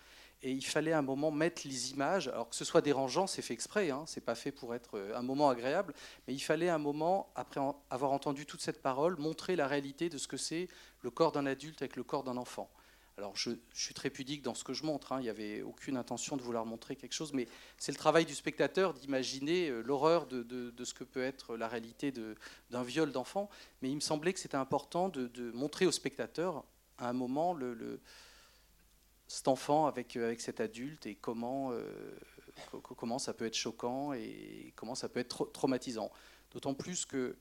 et 0.41 0.51
il 0.51 0.65
fallait 0.65 0.93
un 0.93 1.01
moment 1.01 1.31
mettre 1.31 1.63
les 1.65 1.91
images, 1.91 2.29
alors 2.29 2.49
que 2.49 2.55
ce 2.55 2.63
soit 2.63 2.81
dérangeant, 2.81 3.27
c'est 3.27 3.41
fait 3.41 3.53
exprès, 3.53 3.89
hein, 3.89 4.03
c'est 4.07 4.23
pas 4.23 4.35
fait 4.35 4.51
pour 4.51 4.73
être 4.73 4.97
euh, 4.97 5.17
un 5.17 5.21
moment 5.21 5.49
agréable, 5.49 5.93
mais 6.27 6.33
il 6.33 6.39
fallait 6.39 6.69
un 6.69 6.77
moment, 6.77 7.31
après 7.35 7.59
avoir 7.89 8.11
entendu 8.11 8.45
toute 8.45 8.61
cette 8.61 8.81
parole, 8.81 9.17
montrer 9.17 9.55
la 9.55 9.67
réalité 9.67 10.09
de 10.09 10.17
ce 10.17 10.27
que 10.27 10.37
c'est 10.37 10.69
le 11.01 11.11
corps 11.11 11.33
d'un 11.33 11.45
adulte 11.45 11.81
avec 11.81 11.95
le 11.95 12.03
corps 12.03 12.23
d'un 12.23 12.37
enfant. 12.37 12.69
Alors 13.17 13.35
je, 13.35 13.51
suis 13.73 13.93
très 13.93 14.09
pudique 14.09 14.41
dans 14.41 14.55
ce 14.55 14.63
que 14.63 14.71
je 14.71 14.85
montre, 14.85 15.11
hein, 15.11 15.19
il 15.19 15.23
n'y 15.23 15.29
avait 15.29 15.61
aucune 15.61 15.97
intention 15.97 16.37
de 16.37 16.41
vouloir 16.41 16.65
montrer 16.65 16.95
quelque 16.95 17.11
chose, 17.11 17.33
mais 17.33 17.49
c'est 17.77 17.91
le 17.91 17.97
travail 17.97 18.25
du 18.25 18.33
spectateur 18.33 18.93
d'imaginer 18.93 19.67
euh, 19.67 19.81
l'horreur 19.81 20.25
de, 20.25 20.73
ce 20.85 20.93
que 20.93 21.03
peut 21.03 21.23
être 21.23 21.57
la 21.57 21.67
réalité 21.67 22.13
d'un 22.69 22.83
viol 22.83 23.11
d'enfant. 23.11 23.49
Mais 23.81 23.89
il 23.89 23.95
me 23.95 23.99
semblait 23.99 24.31
que 24.31 24.39
c'était 24.39 24.55
important 24.55 25.09
de, 25.09 25.27
de 25.27 25.51
montrer 25.51 25.85
au 25.85 25.91
spectateur 25.91 26.63
à 26.97 27.09
un 27.09 27.13
moment 27.13 27.53
le, 27.53 27.99
cet 29.29 29.47
enfant 29.47 29.85
avec, 29.85 30.17
avec 30.17 30.41
cet 30.41 30.59
adulte 30.59 31.05
et 31.05 31.15
comment, 31.15 31.71
comment 32.81 33.19
ça 33.19 33.33
peut 33.33 33.45
être 33.45 33.55
choquant 33.55 34.11
et 34.13 34.73
comment 34.75 34.95
ça 34.95 35.07
peut 35.07 35.19
être 35.19 35.45
traumatisant. 35.53 36.11
D'autant 36.51 36.73
plus 36.73 37.05
que 37.05 37.37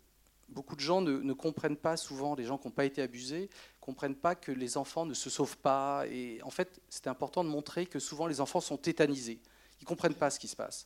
beaucoup 0.48 0.76
de 0.76 0.80
gens 0.80 1.00
ne, 1.00 1.32
comprennent 1.32 1.76
pas 1.76 1.96
souvent, 1.96 2.34
les 2.34 2.44
gens 2.44 2.58
qui 2.58 2.66
n'ont 2.66 2.74
pas 2.74 2.84
été 2.84 3.02
abusés, 3.02 3.50
comprennent 3.80 4.14
pas 4.14 4.34
que 4.34 4.52
les 4.52 4.76
enfants 4.76 5.06
ne 5.06 5.14
se 5.14 5.30
sauvent 5.30 5.58
pas. 5.58 6.04
Et 6.08 6.40
en 6.42 6.50
fait, 6.50 6.80
c'est 6.88 7.06
important 7.06 7.44
de 7.44 7.48
montrer 7.48 7.86
que 7.86 7.98
souvent 7.98 8.26
les 8.26 8.40
enfants 8.40 8.60
sont 8.60 8.76
tétanisés. 8.76 9.40
Ils 9.80 9.86
comprennent 9.86 10.14
pas 10.14 10.30
ce 10.30 10.38
qui 10.38 10.48
se 10.48 10.56
passe. 10.56 10.84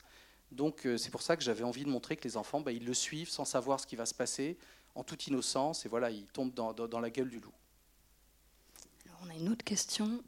Donc 0.50 0.86
euh, 0.86 0.98
c'est 0.98 1.10
pour 1.10 1.22
ça 1.22 1.36
que 1.36 1.42
j'avais 1.42 1.64
envie 1.64 1.84
de 1.84 1.88
montrer 1.88 2.16
que 2.16 2.24
les 2.24 2.36
enfants, 2.36 2.60
bah, 2.60 2.72
ils 2.72 2.84
le 2.84 2.94
suivent 2.94 3.30
sans 3.30 3.44
savoir 3.44 3.80
ce 3.80 3.86
qui 3.86 3.96
va 3.96 4.06
se 4.06 4.14
passer, 4.14 4.58
en 4.94 5.02
toute 5.02 5.26
innocence, 5.26 5.86
et 5.86 5.88
voilà, 5.88 6.10
ils 6.10 6.26
tombent 6.26 6.52
dans, 6.52 6.74
dans, 6.74 7.00
la 7.00 7.08
gueule 7.08 7.30
du 7.30 7.40
loup. 7.40 7.54
Alors, 9.06 9.20
on 9.24 9.30
a 9.30 9.34
une 9.34 9.48
autre 9.48 9.64
question. 9.64 10.22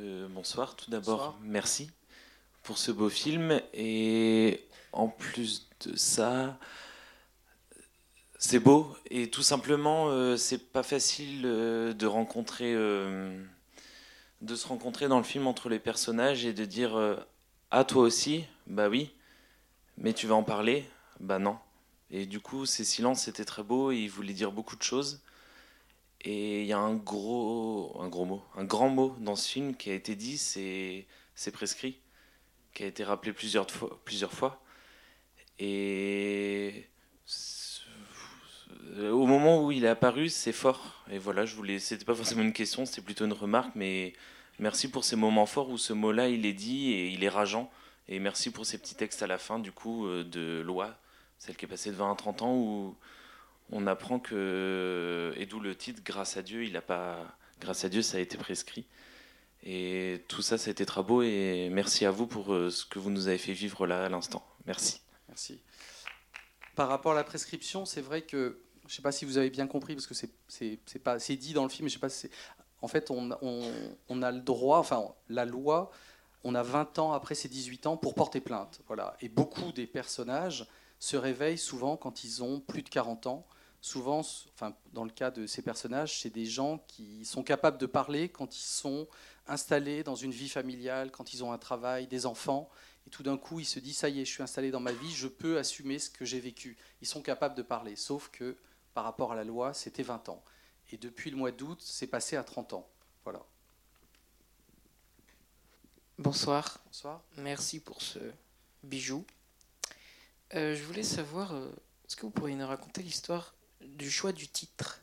Euh, 0.00 0.28
bonsoir, 0.30 0.76
tout 0.76 0.92
d'abord, 0.92 1.36
merci 1.42 1.90
pour 2.62 2.78
ce 2.78 2.92
beau 2.92 3.08
film. 3.08 3.60
Et 3.74 4.64
en 4.92 5.08
plus 5.08 5.68
de 5.84 5.96
ça, 5.96 6.56
c'est 8.38 8.60
beau. 8.60 8.96
Et 9.10 9.28
tout 9.28 9.42
simplement, 9.42 10.08
euh, 10.10 10.36
c'est 10.36 10.70
pas 10.70 10.84
facile 10.84 11.42
de 11.42 12.06
rencontrer, 12.06 12.74
de 12.74 14.54
se 14.54 14.68
rencontrer 14.68 15.08
dans 15.08 15.18
le 15.18 15.24
film 15.24 15.48
entre 15.48 15.68
les 15.68 15.80
personnages 15.80 16.44
et 16.44 16.52
de 16.52 16.64
dire 16.64 17.18
ah, 17.72 17.84
toi 17.84 18.02
aussi 18.02 18.44
Bah 18.68 18.88
oui. 18.88 19.10
Mais 19.96 20.12
tu 20.12 20.28
vas 20.28 20.36
en 20.36 20.44
parler 20.44 20.88
Bah 21.18 21.40
non. 21.40 21.58
Et 22.12 22.24
du 22.24 22.38
coup, 22.38 22.66
ces 22.66 22.84
silences, 22.84 23.22
c'était 23.22 23.44
très 23.44 23.64
beau 23.64 23.90
et 23.90 23.96
il 23.96 24.10
voulait 24.10 24.32
dire 24.32 24.52
beaucoup 24.52 24.76
de 24.76 24.82
choses. 24.82 25.20
Et 26.28 26.60
il 26.62 26.66
y 26.66 26.72
a 26.74 26.78
un 26.78 26.94
gros, 26.94 27.96
un 28.00 28.08
gros 28.08 28.26
mot, 28.26 28.42
un 28.54 28.64
grand 28.64 28.90
mot 28.90 29.16
dans 29.18 29.34
ce 29.34 29.48
film 29.48 29.74
qui 29.74 29.90
a 29.90 29.94
été 29.94 30.14
dit, 30.14 30.36
c'est, 30.36 31.06
prescrit, 31.52 31.98
qui 32.74 32.84
a 32.84 32.86
été 32.86 33.02
rappelé 33.02 33.32
plusieurs 33.32 33.70
fois. 33.70 33.98
Plusieurs 34.04 34.32
fois. 34.32 34.60
Et 35.58 36.86
au 38.98 39.26
moment 39.26 39.64
où 39.64 39.72
il 39.72 39.84
est 39.84 39.88
apparu, 39.88 40.28
c'est 40.28 40.52
fort. 40.52 41.02
Et 41.10 41.18
voilà, 41.18 41.46
je 41.46 41.56
voulais, 41.56 41.78
c'était 41.78 42.04
pas 42.04 42.14
forcément 42.14 42.42
une 42.42 42.52
question, 42.52 42.84
c'était 42.84 43.02
plutôt 43.02 43.24
une 43.24 43.32
remarque, 43.32 43.74
mais 43.74 44.12
Merci 44.60 44.88
pour 44.90 45.04
ces 45.04 45.14
moments 45.14 45.46
forts 45.46 45.70
où 45.70 45.78
ce 45.78 45.92
mot-là, 45.92 46.28
il 46.28 46.44
est 46.44 46.52
dit 46.52 46.92
et 46.92 47.08
il 47.08 47.22
est 47.22 47.28
rageant. 47.28 47.70
Et 48.08 48.18
merci 48.18 48.50
pour 48.50 48.66
ces 48.66 48.78
petits 48.78 48.96
textes 48.96 49.22
à 49.22 49.28
la 49.28 49.38
fin, 49.38 49.60
du 49.60 49.70
coup, 49.70 50.06
euh, 50.06 50.24
de 50.24 50.62
loi, 50.62 50.98
celle 51.38 51.56
qui 51.56 51.66
est 51.66 51.68
passée 51.68 51.90
de 51.90 51.96
20 51.96 52.10
à 52.10 52.14
30 52.16 52.42
ans, 52.42 52.54
où 52.54 52.96
on 53.70 53.86
apprend 53.86 54.18
que, 54.18 55.32
et 55.36 55.46
d'où 55.46 55.60
le 55.60 55.74
titre, 55.76 56.02
grâce 56.04 56.36
à 56.36 56.42
Dieu, 56.42 56.64
il 56.64 56.76
a 56.76 56.82
pas, 56.82 57.36
grâce 57.60 57.84
à 57.84 57.88
Dieu, 57.88 58.02
ça 58.02 58.16
a 58.16 58.20
été 58.20 58.36
prescrit. 58.36 58.86
Et 59.64 60.24
tout 60.28 60.42
ça, 60.42 60.56
ça 60.56 60.68
a 60.68 60.72
été 60.72 60.86
très 60.86 61.02
beau. 61.02 61.22
Et 61.22 61.68
merci 61.70 62.06
à 62.06 62.10
vous 62.10 62.26
pour 62.26 62.54
euh, 62.54 62.70
ce 62.70 62.84
que 62.84 62.98
vous 62.98 63.10
nous 63.10 63.28
avez 63.28 63.38
fait 63.38 63.52
vivre 63.52 63.86
là 63.86 64.04
à 64.04 64.08
l'instant. 64.08 64.46
Merci. 64.66 65.00
Merci. 65.28 65.60
Par 66.76 66.88
rapport 66.88 67.12
à 67.12 67.16
la 67.16 67.24
prescription, 67.24 67.84
c'est 67.84 68.00
vrai 68.00 68.22
que 68.22 68.60
je 68.82 68.92
ne 68.92 68.96
sais 68.96 69.02
pas 69.02 69.12
si 69.12 69.24
vous 69.24 69.36
avez 69.36 69.50
bien 69.50 69.66
compris 69.66 69.94
parce 69.94 70.06
que 70.06 70.14
c'est 70.14 70.98
pas 71.02 71.18
c'est 71.18 71.36
dit 71.36 71.52
dans 71.52 71.64
le 71.64 71.68
film. 71.68 71.88
Je 71.88 71.94
sais 71.94 71.98
pas 71.98 72.08
si 72.08 72.30
en 72.80 72.88
fait, 72.88 73.10
on, 73.10 73.30
a 74.22 74.30
le 74.30 74.40
droit, 74.40 74.78
enfin, 74.78 75.08
la 75.28 75.44
loi, 75.44 75.90
on 76.44 76.54
a 76.54 76.62
20 76.62 76.98
ans 77.00 77.12
après 77.12 77.34
ses 77.34 77.48
18 77.48 77.86
ans 77.86 77.96
pour 77.96 78.14
porter 78.14 78.40
plainte. 78.40 78.80
Voilà. 78.86 79.16
Et 79.20 79.28
beaucoup 79.28 79.72
des 79.72 79.86
personnages 79.86 80.66
se 81.00 81.16
réveillent 81.16 81.58
souvent 81.58 81.96
quand 81.96 82.24
ils 82.24 82.42
ont 82.42 82.60
plus 82.60 82.82
de 82.82 82.88
40 82.88 83.26
ans. 83.26 83.46
Souvent, 83.88 84.20
enfin, 84.52 84.76
dans 84.92 85.04
le 85.04 85.10
cas 85.10 85.30
de 85.30 85.46
ces 85.46 85.62
personnages, 85.62 86.20
c'est 86.20 86.28
des 86.28 86.44
gens 86.44 86.84
qui 86.88 87.24
sont 87.24 87.42
capables 87.42 87.78
de 87.78 87.86
parler 87.86 88.28
quand 88.28 88.54
ils 88.54 88.60
sont 88.60 89.08
installés 89.46 90.02
dans 90.02 90.14
une 90.14 90.30
vie 90.30 90.50
familiale, 90.50 91.10
quand 91.10 91.32
ils 91.32 91.42
ont 91.42 91.52
un 91.52 91.58
travail, 91.58 92.06
des 92.06 92.26
enfants. 92.26 92.68
Et 93.06 93.10
tout 93.10 93.22
d'un 93.22 93.38
coup, 93.38 93.60
ils 93.60 93.64
se 93.64 93.80
disent, 93.80 93.96
ça 93.96 94.10
y 94.10 94.20
est, 94.20 94.26
je 94.26 94.30
suis 94.30 94.42
installé 94.42 94.70
dans 94.70 94.78
ma 94.78 94.92
vie, 94.92 95.10
je 95.10 95.26
peux 95.26 95.56
assumer 95.56 95.98
ce 95.98 96.10
que 96.10 96.26
j'ai 96.26 96.38
vécu. 96.38 96.76
Ils 97.00 97.08
sont 97.08 97.22
capables 97.22 97.54
de 97.54 97.62
parler, 97.62 97.96
sauf 97.96 98.28
que 98.28 98.58
par 98.92 99.04
rapport 99.04 99.32
à 99.32 99.36
la 99.36 99.44
loi, 99.44 99.72
c'était 99.72 100.02
20 100.02 100.28
ans. 100.28 100.44
Et 100.92 100.98
depuis 100.98 101.30
le 101.30 101.38
mois 101.38 101.50
d'août, 101.50 101.80
c'est 101.82 102.08
passé 102.08 102.36
à 102.36 102.44
30 102.44 102.74
ans. 102.74 102.86
Voilà. 103.24 103.42
Bonsoir. 106.18 106.78
Bonsoir. 106.84 107.22
Merci 107.38 107.80
pour 107.80 108.02
ce 108.02 108.18
bijou. 108.82 109.24
Euh, 110.52 110.74
je 110.74 110.84
voulais 110.84 111.02
savoir, 111.02 111.54
euh, 111.54 111.70
est-ce 112.06 112.16
que 112.16 112.26
vous 112.26 112.30
pourriez 112.30 112.54
nous 112.54 112.66
raconter 112.66 113.02
l'histoire 113.02 113.54
du 113.98 114.10
choix 114.10 114.32
du 114.32 114.48
titre 114.48 115.02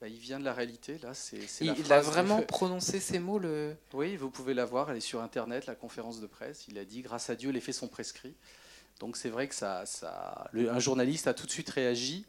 bah, 0.00 0.08
Il 0.08 0.18
vient 0.18 0.40
de 0.40 0.44
la 0.44 0.52
réalité, 0.52 0.98
là. 0.98 1.14
C'est, 1.14 1.38
il, 1.60 1.92
a 1.92 2.00
vraiment 2.00 2.42
prononcé 2.42 2.98
ces 2.98 3.20
mots 3.20 3.38
le... 3.38 3.76
Oui, 3.92 4.16
vous 4.16 4.30
pouvez 4.30 4.54
la 4.54 4.64
voir, 4.64 4.90
elle 4.90 4.96
est 4.96 5.00
sur 5.00 5.22
Internet, 5.22 5.66
la 5.66 5.76
conférence 5.76 6.20
de 6.20 6.26
presse. 6.26 6.64
Il 6.68 6.78
a 6.78 6.84
dit, 6.84 7.02
grâce 7.02 7.30
à 7.30 7.36
Dieu, 7.36 7.50
les 7.50 7.60
faits 7.60 7.74
sont 7.74 7.88
prescrits. 7.88 8.34
Donc 9.00 9.16
c'est 9.16 9.28
vrai 9.28 9.48
que 9.48 9.54
ça, 9.54 9.86
ça, 9.86 10.50
un 10.54 10.78
journaliste 10.78 11.26
a 11.26 11.34
tout 11.34 11.46
de 11.46 11.50
suite 11.50 11.70
réagi 11.70 12.24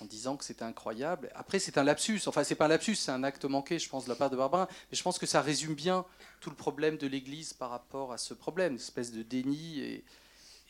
en 0.00 0.04
disant 0.04 0.36
que 0.36 0.44
c'était 0.44 0.64
incroyable. 0.64 1.30
Après, 1.34 1.58
c'est 1.58 1.78
un 1.78 1.84
lapsus. 1.84 2.20
Enfin, 2.26 2.44
c'est 2.44 2.54
pas 2.54 2.64
un 2.64 2.68
lapsus, 2.68 2.96
c'est 2.96 3.12
un 3.12 3.22
acte 3.22 3.44
manqué, 3.44 3.78
je 3.78 3.88
pense, 3.88 4.04
de 4.04 4.08
la 4.08 4.16
part 4.16 4.30
de 4.30 4.36
Barbarin. 4.36 4.66
Mais 4.90 4.96
je 4.96 5.02
pense 5.02 5.18
que 5.18 5.26
ça 5.26 5.40
résume 5.40 5.74
bien 5.74 6.04
tout 6.40 6.50
le 6.50 6.56
problème 6.56 6.96
de 6.96 7.06
l'Église 7.06 7.52
par 7.52 7.70
rapport 7.70 8.12
à 8.12 8.18
ce 8.18 8.34
problème, 8.34 8.72
une 8.72 8.78
espèce 8.78 9.12
de 9.12 9.22
déni. 9.22 9.80
Et, 9.80 10.04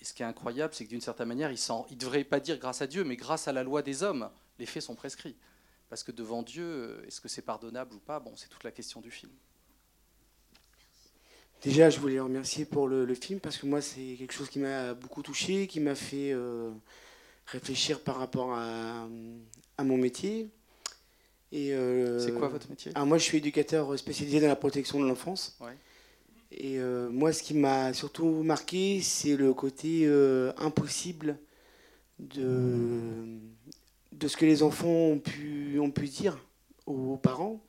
ce 0.04 0.14
qui 0.14 0.22
est 0.22 0.26
incroyable, 0.26 0.74
c'est 0.74 0.84
que 0.84 0.90
d'une 0.90 1.00
certaine 1.00 1.28
manière, 1.28 1.50
il 1.50 1.58
ne 1.58 1.98
devrait 1.98 2.24
pas 2.24 2.40
dire 2.40 2.58
grâce 2.58 2.82
à 2.82 2.86
Dieu, 2.86 3.04
mais 3.04 3.16
grâce 3.16 3.48
à 3.48 3.52
la 3.52 3.62
loi 3.62 3.82
des 3.82 4.02
hommes, 4.02 4.30
les 4.58 4.66
faits 4.66 4.82
sont 4.82 4.94
prescrits. 4.94 5.36
Parce 5.88 6.02
que 6.02 6.12
devant 6.12 6.42
Dieu, 6.42 7.02
est-ce 7.06 7.20
que 7.20 7.28
c'est 7.28 7.42
pardonnable 7.42 7.94
ou 7.94 7.98
pas? 7.98 8.18
Bon, 8.18 8.32
c'est 8.36 8.48
toute 8.48 8.64
la 8.64 8.70
question 8.70 9.00
du 9.00 9.10
film. 9.10 9.32
Déjà, 11.62 11.90
je 11.90 12.00
voulais 12.00 12.18
remercier 12.18 12.64
pour 12.64 12.88
le, 12.88 13.14
film 13.14 13.38
parce 13.38 13.56
que 13.56 13.66
moi, 13.66 13.80
c'est 13.80 14.16
quelque 14.18 14.32
chose 14.32 14.48
qui 14.48 14.58
m'a 14.58 14.94
beaucoup 14.94 15.22
touché, 15.22 15.66
qui 15.68 15.78
m'a 15.78 15.94
fait 15.94 16.32
euh, 16.32 16.72
réfléchir 17.46 18.00
par 18.00 18.16
rapport 18.16 18.52
à, 18.54 19.06
à 19.78 19.84
mon 19.84 19.96
métier. 19.96 20.50
Euh, 21.54 22.18
c'est 22.18 22.32
quoi 22.32 22.48
votre 22.48 22.68
métier? 22.68 22.92
Ah, 22.94 23.04
Moi, 23.04 23.18
je 23.18 23.24
suis 23.24 23.38
éducateur 23.38 23.98
spécialisé 23.98 24.40
dans 24.40 24.48
la 24.48 24.56
protection 24.56 25.00
de 25.00 25.06
l'enfance. 25.06 25.58
Et 26.58 26.78
euh, 26.78 27.08
moi, 27.10 27.32
ce 27.32 27.42
qui 27.42 27.54
m'a 27.54 27.94
surtout 27.94 28.42
marqué, 28.42 29.00
c'est 29.00 29.36
le 29.36 29.54
côté 29.54 30.02
euh, 30.04 30.52
impossible 30.58 31.38
de, 32.18 33.38
de 34.12 34.28
ce 34.28 34.36
que 34.36 34.44
les 34.44 34.62
enfants 34.62 34.88
ont 34.88 35.18
pu, 35.18 35.78
ont 35.80 35.90
pu 35.90 36.08
dire 36.08 36.38
aux 36.86 37.16
parents. 37.16 37.60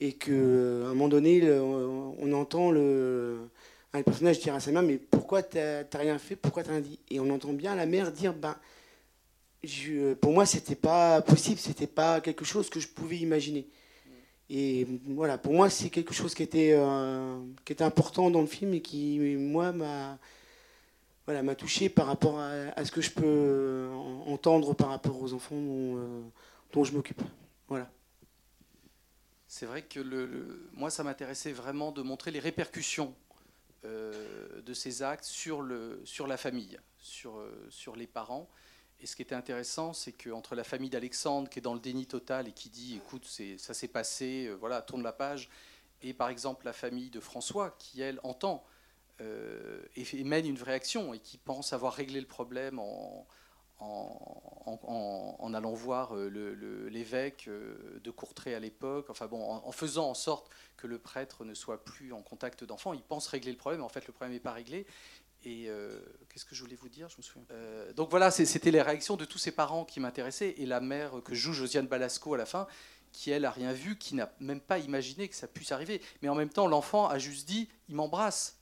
Et 0.00 0.12
qu'à 0.12 0.32
un 0.32 0.88
moment 0.88 1.08
donné, 1.08 1.48
on 1.50 2.32
entend 2.34 2.70
le, 2.70 3.48
un 3.94 4.02
personnage 4.02 4.40
dire 4.40 4.54
à 4.54 4.60
sa 4.60 4.72
mère 4.72 4.82
Mais 4.82 4.98
pourquoi 4.98 5.42
t'as 5.42 5.84
rien 5.94 6.18
fait? 6.18 6.36
Pourquoi 6.36 6.62
t'as 6.62 6.72
rien 6.72 6.80
dit? 6.80 6.98
Et 7.10 7.20
on 7.20 7.30
entend 7.30 7.52
bien 7.52 7.74
la 7.74 7.86
mère 7.86 8.12
dire 8.12 8.34
ben, 8.34 8.56
je, 9.64 10.12
Pour 10.14 10.32
moi, 10.32 10.44
c'était 10.44 10.74
pas 10.74 11.22
possible, 11.22 11.58
c'était 11.58 11.86
pas 11.86 12.20
quelque 12.20 12.44
chose 12.44 12.68
que 12.68 12.80
je 12.80 12.88
pouvais 12.88 13.16
imaginer. 13.16 13.66
Et 14.48 14.86
voilà, 15.06 15.38
pour 15.38 15.52
moi, 15.52 15.68
c'est 15.70 15.90
quelque 15.90 16.14
chose 16.14 16.34
qui 16.34 16.42
était, 16.42 16.72
euh, 16.74 17.38
qui 17.64 17.72
était 17.72 17.84
important 17.84 18.30
dans 18.30 18.40
le 18.40 18.46
film 18.46 18.74
et 18.74 18.80
qui, 18.80 19.18
moi, 19.36 19.72
m'a 19.72 20.18
voilà, 21.26 21.54
touché 21.56 21.88
par 21.88 22.06
rapport 22.06 22.38
à, 22.38 22.84
ce 22.84 22.92
que 22.92 23.00
je 23.00 23.10
peux 23.10 23.90
entendre 24.26 24.74
par 24.74 24.90
rapport 24.90 25.20
aux 25.20 25.32
enfants 25.32 25.56
dont, 25.56 25.96
euh, 25.96 26.22
dont 26.72 26.84
je 26.84 26.92
m'occupe. 26.92 27.20
Voilà. 27.68 27.90
C'est 29.48 29.66
vrai 29.66 29.82
que 29.82 29.98
le, 30.00 30.68
moi, 30.74 30.90
ça 30.90 31.02
m'intéressait 31.02 31.52
vraiment 31.52 31.90
de 31.90 32.02
montrer 32.02 32.30
les 32.30 32.38
répercussions 32.38 33.14
euh, 33.84 34.62
de 34.62 34.74
ces 34.74 35.02
actes 35.02 35.24
sur, 35.24 35.62
le, 35.62 36.00
sur 36.04 36.26
la 36.26 36.36
famille, 36.36 36.78
sur, 36.98 37.38
euh, 37.38 37.66
sur 37.70 37.96
les 37.96 38.06
parents. 38.06 38.48
Et 39.00 39.06
ce 39.06 39.14
qui 39.14 39.22
était 39.22 39.34
intéressant, 39.34 39.92
c'est 39.92 40.12
qu'entre 40.12 40.54
la 40.54 40.64
famille 40.64 40.90
d'Alexandre, 40.90 41.48
qui 41.48 41.58
est 41.58 41.62
dans 41.62 41.74
le 41.74 41.80
déni 41.80 42.06
total 42.06 42.48
et 42.48 42.52
qui 42.52 42.70
dit 42.70 42.96
écoute, 42.96 43.26
ça 43.58 43.74
s'est 43.74 43.88
passé, 43.88 44.46
euh, 44.46 44.54
voilà, 44.54 44.82
tourne 44.82 45.02
la 45.02 45.12
page, 45.12 45.50
et 46.02 46.14
par 46.14 46.28
exemple 46.28 46.64
la 46.64 46.72
famille 46.72 47.10
de 47.10 47.20
François, 47.20 47.76
qui 47.78 48.00
elle 48.00 48.20
entend 48.22 48.64
et, 49.18 50.24
mène 50.24 50.46
une 50.46 50.58
vraie 50.58 50.74
action 50.74 51.14
et 51.14 51.18
qui 51.18 51.38
pense 51.38 51.72
avoir 51.72 51.94
réglé 51.94 52.20
le 52.20 52.26
problème 52.26 52.78
en, 52.78 53.26
allant 55.54 55.72
voir 55.72 56.14
euh, 56.14 56.88
l'évêque 56.90 57.46
euh, 57.48 58.00
de 58.02 58.10
Courtrai 58.10 58.54
à 58.54 58.60
l'époque, 58.60 59.08
en, 59.10 59.72
faisant 59.72 60.10
en 60.10 60.14
sorte 60.14 60.50
que 60.76 60.86
le 60.86 60.98
prêtre 60.98 61.44
ne 61.44 61.54
soit 61.54 61.84
plus 61.84 62.12
en 62.12 62.22
contact 62.22 62.64
d'enfants. 62.64 62.92
Il 62.92 63.02
pense 63.02 63.26
régler 63.26 63.52
le 63.52 63.58
problème, 63.58 63.82
en 63.82 63.88
fait 63.88 64.06
le 64.06 64.12
problème 64.12 64.32
n'est 64.32 64.40
pas 64.40 64.52
réglé. 64.52 64.86
Et 65.44 65.68
euh, 65.68 66.00
qu'est-ce 66.28 66.44
que 66.44 66.54
je 66.54 66.62
voulais 66.62 66.76
vous 66.76 66.88
dire? 66.88 67.08
Je 67.08 67.16
me 67.18 67.22
souviens. 67.22 67.44
donc 67.94 68.10
voilà, 68.10 68.30
c'était 68.30 68.70
les 68.70 68.82
réactions 68.82 69.16
de 69.16 69.24
tous 69.24 69.38
ces 69.38 69.52
parents 69.52 69.84
qui 69.84 70.00
m'intéressaient 70.00 70.54
et 70.58 70.66
la 70.66 70.80
mère 70.80 71.22
que 71.24 71.34
joue 71.34 71.52
Josiane 71.52 71.86
Balasco 71.86 72.34
à 72.34 72.36
la 72.36 72.46
fin, 72.46 72.66
qui 73.12 73.30
elle 73.30 73.44
a 73.44 73.50
rien 73.50 73.72
vu, 73.72 73.96
qui 73.96 74.14
n'a 74.14 74.30
même 74.40 74.60
pas 74.60 74.78
imaginé 74.78 75.28
que 75.28 75.34
ça 75.34 75.48
puisse 75.48 75.72
arriver. 75.72 76.02
Mais 76.20 76.28
en 76.28 76.34
même 76.34 76.50
temps, 76.50 76.66
l'enfant 76.66 77.08
a 77.08 77.18
juste 77.18 77.48
dit, 77.48 77.68
il 77.88 77.94
m'embrasse. 77.94 78.58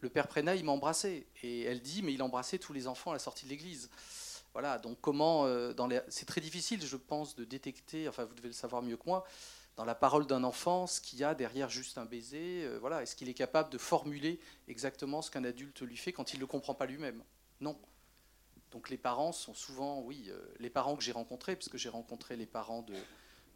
Le 0.00 0.08
père 0.08 0.28
Prénat, 0.28 0.54
il 0.54 0.64
m'embrassait. 0.64 1.26
Et 1.42 1.62
elle 1.62 1.80
dit, 1.80 2.02
mais 2.02 2.12
il 2.12 2.22
embrassait 2.22 2.58
tous 2.58 2.72
les 2.72 2.86
enfants 2.86 3.10
à 3.10 3.14
la 3.14 3.18
sortie 3.18 3.46
de 3.46 3.50
l'église. 3.50 3.90
voilà, 4.52 4.78
donc 4.78 4.98
comment, 5.00 5.46
euh, 5.46 5.72
c'est 6.08 6.26
très 6.26 6.40
difficile, 6.40 6.84
je 6.84 6.96
pense, 6.96 7.34
de 7.34 7.44
détecter, 7.44 8.08
enfin 8.08 8.24
vous 8.24 8.34
devez 8.34 8.48
le 8.48 8.54
savoir 8.54 8.82
mieux 8.82 8.96
que 8.96 9.06
moi, 9.06 9.24
dans 9.76 9.84
la 9.84 9.94
parole 9.94 10.26
d'un 10.26 10.42
enfant, 10.44 10.86
ce 10.86 11.00
qu'il 11.00 11.18
y 11.18 11.24
a 11.24 11.34
derrière 11.34 11.68
juste 11.68 11.98
un 11.98 12.06
baiser. 12.06 12.64
Euh, 12.64 12.78
voilà, 12.78 13.02
est-ce 13.02 13.14
qu'il 13.14 13.28
est 13.28 13.34
capable 13.34 13.70
de 13.70 13.78
formuler 13.78 14.40
exactement 14.68 15.22
ce 15.22 15.30
qu'un 15.30 15.44
adulte 15.44 15.82
lui 15.82 15.96
fait 15.96 16.12
quand 16.12 16.32
il 16.32 16.36
ne 16.36 16.40
le 16.40 16.46
comprend 16.46 16.74
pas 16.74 16.86
lui-même? 16.86 17.22
Non. 17.60 17.78
Donc 18.70 18.90
les 18.90 18.96
parents 18.96 19.32
sont 19.32 19.54
souvent, 19.54 20.00
oui, 20.00 20.26
euh, 20.28 20.38
les 20.58 20.70
parents 20.70 20.96
que 20.96 21.02
j'ai 21.02 21.12
rencontrés, 21.12 21.56
puisque 21.56 21.76
j'ai 21.76 21.88
rencontré 21.88 22.36
les 22.36 22.46
parents 22.46 22.82
de, 22.82 22.94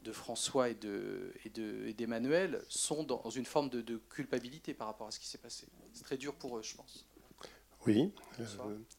de 0.05 0.12
François 0.12 0.69
et 0.69 0.75
d'Emmanuel, 0.75 2.53
de, 2.53 2.57
et 2.59 2.65
sont 2.69 3.03
dans 3.03 3.31
une 3.31 3.47
forme 3.47 3.71
de, 3.71 3.97
culpabilité 4.11 4.75
par 4.75 4.87
rapport 4.87 5.09
à 5.09 5.11
ce 5.11 5.19
qui 5.19 5.27
s'est 5.27 5.39
passé. 5.39 5.67
C'est 5.93 6.05
très 6.05 6.17
dur 6.17 6.35
pour 6.35 6.59
eux, 6.59 6.62
je 6.62 6.75
pense. 6.75 7.07
Oui, 7.87 8.12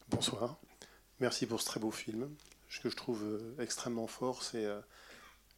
bonsoir. 0.10 0.60
Merci 1.20 1.46
pour 1.46 1.62
ce 1.62 1.66
très 1.66 1.80
beau 1.80 1.92
film. 1.92 2.36
Ce 2.70 2.80
que 2.80 2.90
je 2.90 2.96
trouve 2.96 3.24
euh, 3.24 3.56
extrêmement 3.60 4.08
fort, 4.08 4.44
c'est 4.44 4.66
euh, 4.66 4.80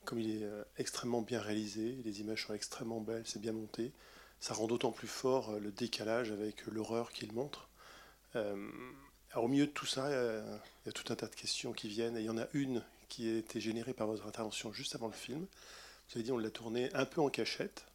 comme 0.06 0.20
il 0.20 0.42
est 0.42 0.44
euh, 0.44 0.64
extrêmement 0.78 1.22
bien 1.22 1.42
réalisé, 1.42 1.98
les 2.04 2.22
images 2.22 2.46
sont 2.46 2.54
extrêmement 2.54 3.02
belles, 3.02 3.24
c'est 3.26 3.42
bien 3.42 3.54
monté. 3.54 3.92
Ça 4.40 4.54
rend 4.54 4.68
d'autant 4.68 4.92
plus 4.92 5.08
fort 5.08 5.60
le 5.60 5.72
décalage 5.72 6.32
avec 6.32 6.66
l'horreur 6.68 7.12
qu'il 7.14 7.32
montre. 7.32 7.70
au 8.36 9.48
milieu 9.48 9.68
de 9.68 9.72
tout 9.72 9.86
ça, 9.86 10.10
il 10.10 10.88
y 10.88 10.90
a 10.90 10.92
tout 10.92 11.14
un 11.14 11.16
tas 11.16 11.28
de 11.28 11.36
questions 11.36 11.72
qui 11.72 11.88
viennent, 11.88 12.18
et 12.18 12.20
il 12.20 12.26
y 12.26 12.30
en 12.30 12.38
a 12.38 12.48
une 12.54 12.84
qui 13.08 13.30
a 13.30 13.38
été 13.38 13.62
générée 13.62 13.94
par 13.94 14.08
votre 14.08 14.28
intervention 14.28 14.74
juste 14.74 14.96
avant 14.96 15.08
le 15.08 15.14
film. 15.14 15.46
Vous 16.10 16.18
avez 16.18 16.24
dit 16.24 16.32
on 16.34 16.38
l'a 16.38 16.50
tourné 16.50 16.94
un 16.94 17.06
peu 17.06 17.22
en 17.22 17.30
cachette. 17.30 17.86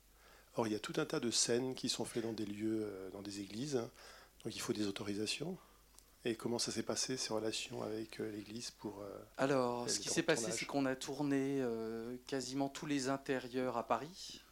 Or, 0.56 0.66
il 0.66 0.72
y 0.72 0.76
a 0.76 0.78
tout 0.78 0.94
un 0.96 1.04
tas 1.04 1.20
de 1.20 1.30
scènes 1.30 1.74
qui 1.74 1.90
sont 1.90 2.06
faites 2.06 2.22
dans 2.22 2.32
des 2.32 2.46
lieux, 2.46 2.90
dans 3.12 3.20
des 3.20 3.40
églises. 3.40 3.82
Donc 4.42 4.56
il 4.56 4.60
faut 4.60 4.72
des 4.72 4.86
autorisations. 4.86 5.58
Et 6.24 6.34
comment 6.34 6.58
ça 6.58 6.72
s'est 6.72 6.82
passé, 6.82 7.16
ces 7.16 7.32
relations 7.32 7.82
avec 7.82 8.20
euh, 8.20 8.30
l'Église 8.30 8.70
pour... 8.72 9.00
Euh, 9.00 9.18
Alors, 9.36 9.88
ce 9.88 10.00
qui 10.00 10.08
s'est 10.08 10.22
passé, 10.22 10.50
c'est 10.50 10.66
qu'on 10.66 10.84
a 10.84 10.96
tourné 10.96 11.60
euh, 11.60 12.16
quasiment 12.26 12.68
tous 12.68 12.86
les 12.86 13.08
intérieurs 13.08 13.76
à 13.76 13.86
Paris, 13.86 14.42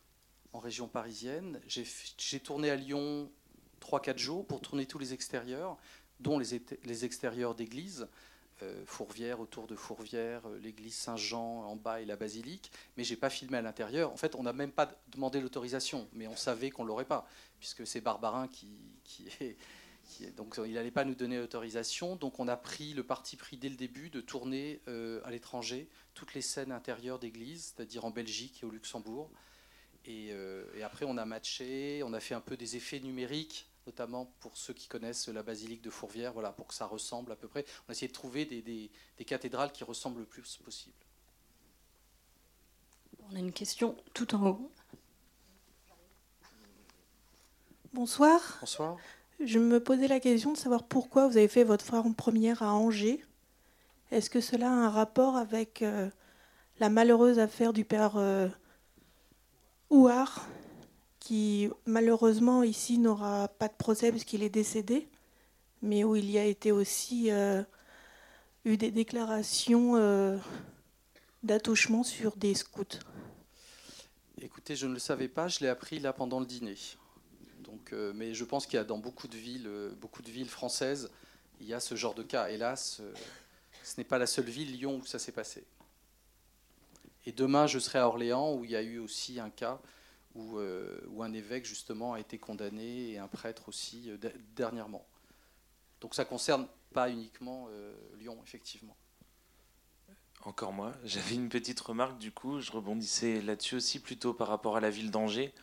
en 0.52 0.60
région 0.60 0.86
parisienne. 0.86 1.60
J'ai 1.66 2.40
tourné 2.40 2.70
à 2.70 2.76
Lyon 2.76 3.30
3-4 3.80 4.16
jours 4.16 4.46
pour 4.46 4.60
tourner 4.60 4.86
tous 4.86 4.98
les 4.98 5.12
extérieurs, 5.12 5.76
dont 6.20 6.38
les, 6.38 6.62
les 6.84 7.04
extérieurs 7.04 7.54
d'église. 7.54 8.08
Fourvière, 8.86 9.38
autour 9.40 9.66
de 9.66 9.76
Fourvière, 9.76 10.40
l'église 10.62 10.94
Saint-Jean 10.94 11.64
en 11.66 11.76
bas 11.76 12.00
et 12.00 12.06
la 12.06 12.16
basilique, 12.16 12.72
mais 12.96 13.04
j'ai 13.04 13.14
pas 13.14 13.28
filmé 13.28 13.58
à 13.58 13.60
l'intérieur. 13.60 14.10
En 14.10 14.16
fait, 14.16 14.34
on 14.34 14.44
n'a 14.44 14.54
même 14.54 14.72
pas 14.72 14.90
demandé 15.08 15.42
l'autorisation, 15.42 16.08
mais 16.14 16.26
on 16.26 16.36
savait 16.36 16.70
qu'on 16.70 16.82
l'aurait 16.82 17.04
pas, 17.04 17.28
puisque 17.58 17.86
c'est 17.86 18.00
Barbarin 18.00 18.48
qui, 18.48 18.68
qui 19.04 19.28
est 19.40 19.58
donc 20.36 20.60
il 20.64 20.74
n'allait 20.74 20.90
pas 20.90 21.04
nous 21.04 21.14
donner 21.14 21.38
l'autorisation. 21.38 22.16
Donc 22.16 22.38
on 22.40 22.48
a 22.48 22.56
pris 22.56 22.94
le 22.94 23.02
parti 23.02 23.36
pris 23.36 23.56
dès 23.56 23.68
le 23.68 23.76
début 23.76 24.10
de 24.10 24.20
tourner 24.20 24.80
euh, 24.88 25.20
à 25.24 25.30
l'étranger 25.30 25.88
toutes 26.14 26.34
les 26.34 26.42
scènes 26.42 26.72
intérieures 26.72 27.18
d'église, 27.18 27.74
c'est-à-dire 27.74 28.04
en 28.04 28.10
Belgique 28.10 28.62
et 28.62 28.66
au 28.66 28.70
Luxembourg. 28.70 29.30
Euh, 30.08 30.64
et, 30.76 30.82
après 30.82 31.04
on 31.04 31.16
a 31.18 31.24
matché, 31.24 32.02
on 32.04 32.12
a 32.12 32.20
fait 32.20 32.34
un 32.34 32.40
peu 32.40 32.56
des 32.56 32.76
effets 32.76 33.00
numériques, 33.00 33.68
notamment 33.86 34.32
pour 34.40 34.56
ceux 34.56 34.72
qui 34.72 34.86
connaissent 34.86 35.28
la 35.28 35.42
basilique 35.42 35.82
de 35.82 35.90
Fourvière, 35.90 36.32
voilà, 36.32 36.52
pour 36.52 36.68
que 36.68 36.74
ça 36.74 36.86
ressemble 36.86 37.32
à 37.32 37.36
peu 37.36 37.48
près. 37.48 37.64
On 37.86 37.90
a 37.90 37.92
essayé 37.92 38.08
de 38.08 38.12
trouver 38.12 38.44
des, 38.44 38.62
des 38.62 39.24
cathédrales 39.24 39.72
qui 39.72 39.82
ressemblent 39.82 40.20
le 40.20 40.26
plus 40.26 40.58
possible. 40.58 40.94
On 43.28 43.34
a 43.34 43.38
une 43.40 43.52
question 43.52 43.96
tout 44.14 44.32
en 44.36 44.46
haut. 44.46 44.70
Bonsoir. 47.92 48.58
Bonsoir. 48.60 48.98
Je 49.40 49.58
me 49.58 49.80
posais 49.80 50.08
la 50.08 50.18
question 50.18 50.52
de 50.52 50.56
savoir 50.56 50.84
pourquoi 50.84 51.28
vous 51.28 51.36
avez 51.36 51.48
fait 51.48 51.64
votre 51.64 51.84
première 52.14 52.62
à 52.62 52.72
Angers. 52.72 53.22
Est-ce 54.10 54.30
que 54.30 54.40
cela 54.40 54.68
a 54.68 54.72
un 54.72 54.88
rapport 54.88 55.36
avec 55.36 55.82
euh, 55.82 56.08
la 56.80 56.88
malheureuse 56.88 57.38
affaire 57.38 57.74
du 57.74 57.84
père 57.84 58.16
euh, 58.16 58.48
Ouar, 59.90 60.48
qui 61.20 61.68
malheureusement 61.84 62.62
ici 62.62 62.98
n'aura 62.98 63.48
pas 63.48 63.68
de 63.68 63.74
procès 63.74 64.10
puisqu'il 64.10 64.42
est 64.42 64.48
décédé, 64.48 65.06
mais 65.82 66.02
où 66.02 66.16
il 66.16 66.30
y 66.30 66.38
a 66.38 66.44
été 66.44 66.72
aussi 66.72 67.30
euh, 67.30 67.62
eu 68.64 68.78
des 68.78 68.90
déclarations 68.90 70.40
d'attouchement 71.42 72.04
sur 72.04 72.36
des 72.36 72.54
scouts? 72.54 73.00
Écoutez, 74.40 74.76
je 74.76 74.86
ne 74.86 74.94
le 74.94 74.98
savais 74.98 75.28
pas, 75.28 75.48
je 75.48 75.60
l'ai 75.60 75.68
appris 75.68 75.98
là 75.98 76.14
pendant 76.14 76.40
le 76.40 76.46
dîner. 76.46 76.76
Euh, 77.92 78.12
mais 78.14 78.34
je 78.34 78.44
pense 78.44 78.66
qu'il 78.66 78.76
y 78.76 78.80
a 78.80 78.84
dans 78.84 78.98
beaucoup 78.98 79.28
de 79.28 79.36
villes, 79.36 79.66
euh, 79.66 79.90
beaucoup 80.00 80.22
de 80.22 80.30
villes 80.30 80.48
françaises, 80.48 81.10
il 81.60 81.66
y 81.66 81.74
a 81.74 81.80
ce 81.80 81.94
genre 81.94 82.14
de 82.14 82.22
cas. 82.22 82.48
Hélas, 82.48 82.98
euh, 83.00 83.12
ce 83.82 83.94
n'est 83.98 84.04
pas 84.04 84.18
la 84.18 84.26
seule 84.26 84.46
ville, 84.46 84.72
Lyon, 84.72 84.96
où 84.96 85.06
ça 85.06 85.18
s'est 85.18 85.32
passé. 85.32 85.64
Et 87.24 87.32
demain, 87.32 87.66
je 87.66 87.78
serai 87.78 87.98
à 87.98 88.06
Orléans, 88.06 88.54
où 88.54 88.64
il 88.64 88.70
y 88.70 88.76
a 88.76 88.82
eu 88.82 88.98
aussi 88.98 89.40
un 89.40 89.50
cas 89.50 89.80
où, 90.34 90.58
un 90.58 91.32
évêque, 91.32 91.64
justement, 91.64 92.12
a 92.12 92.20
été 92.20 92.36
condamné, 92.36 93.12
et 93.12 93.18
un 93.18 93.26
prêtre 93.26 93.70
aussi, 93.70 94.10
dernièrement. 94.54 95.06
Donc 96.02 96.14
ça 96.14 96.24
ne 96.24 96.28
concerne 96.28 96.68
pas 96.92 97.08
uniquement 97.08 97.68
Lyon, 98.18 98.38
effectivement. 98.44 98.94
Encore 100.44 100.74
moi, 100.74 100.92
j'avais 101.04 101.36
une 101.36 101.48
petite 101.48 101.80
remarque, 101.80 102.18
du 102.18 102.32
coup, 102.32 102.60
je 102.60 102.70
rebondissais 102.70 103.40
là-dessus 103.40 103.76
aussi, 103.76 103.98
plutôt 103.98 104.34
par 104.34 104.48
rapport 104.48 104.76
à 104.76 104.80
la 104.80 104.90
ville 104.90 105.10
d'Angers 105.10 105.54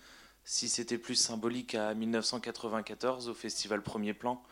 si 0.45 0.67
c'était 0.69 0.97
plus 0.97 1.15
symbolique 1.15 1.75
à 1.75 1.93
1994 1.93 3.29
au 3.29 3.34
festival 3.34 3.82
Premier 3.82 4.13
Plan, 4.13 4.43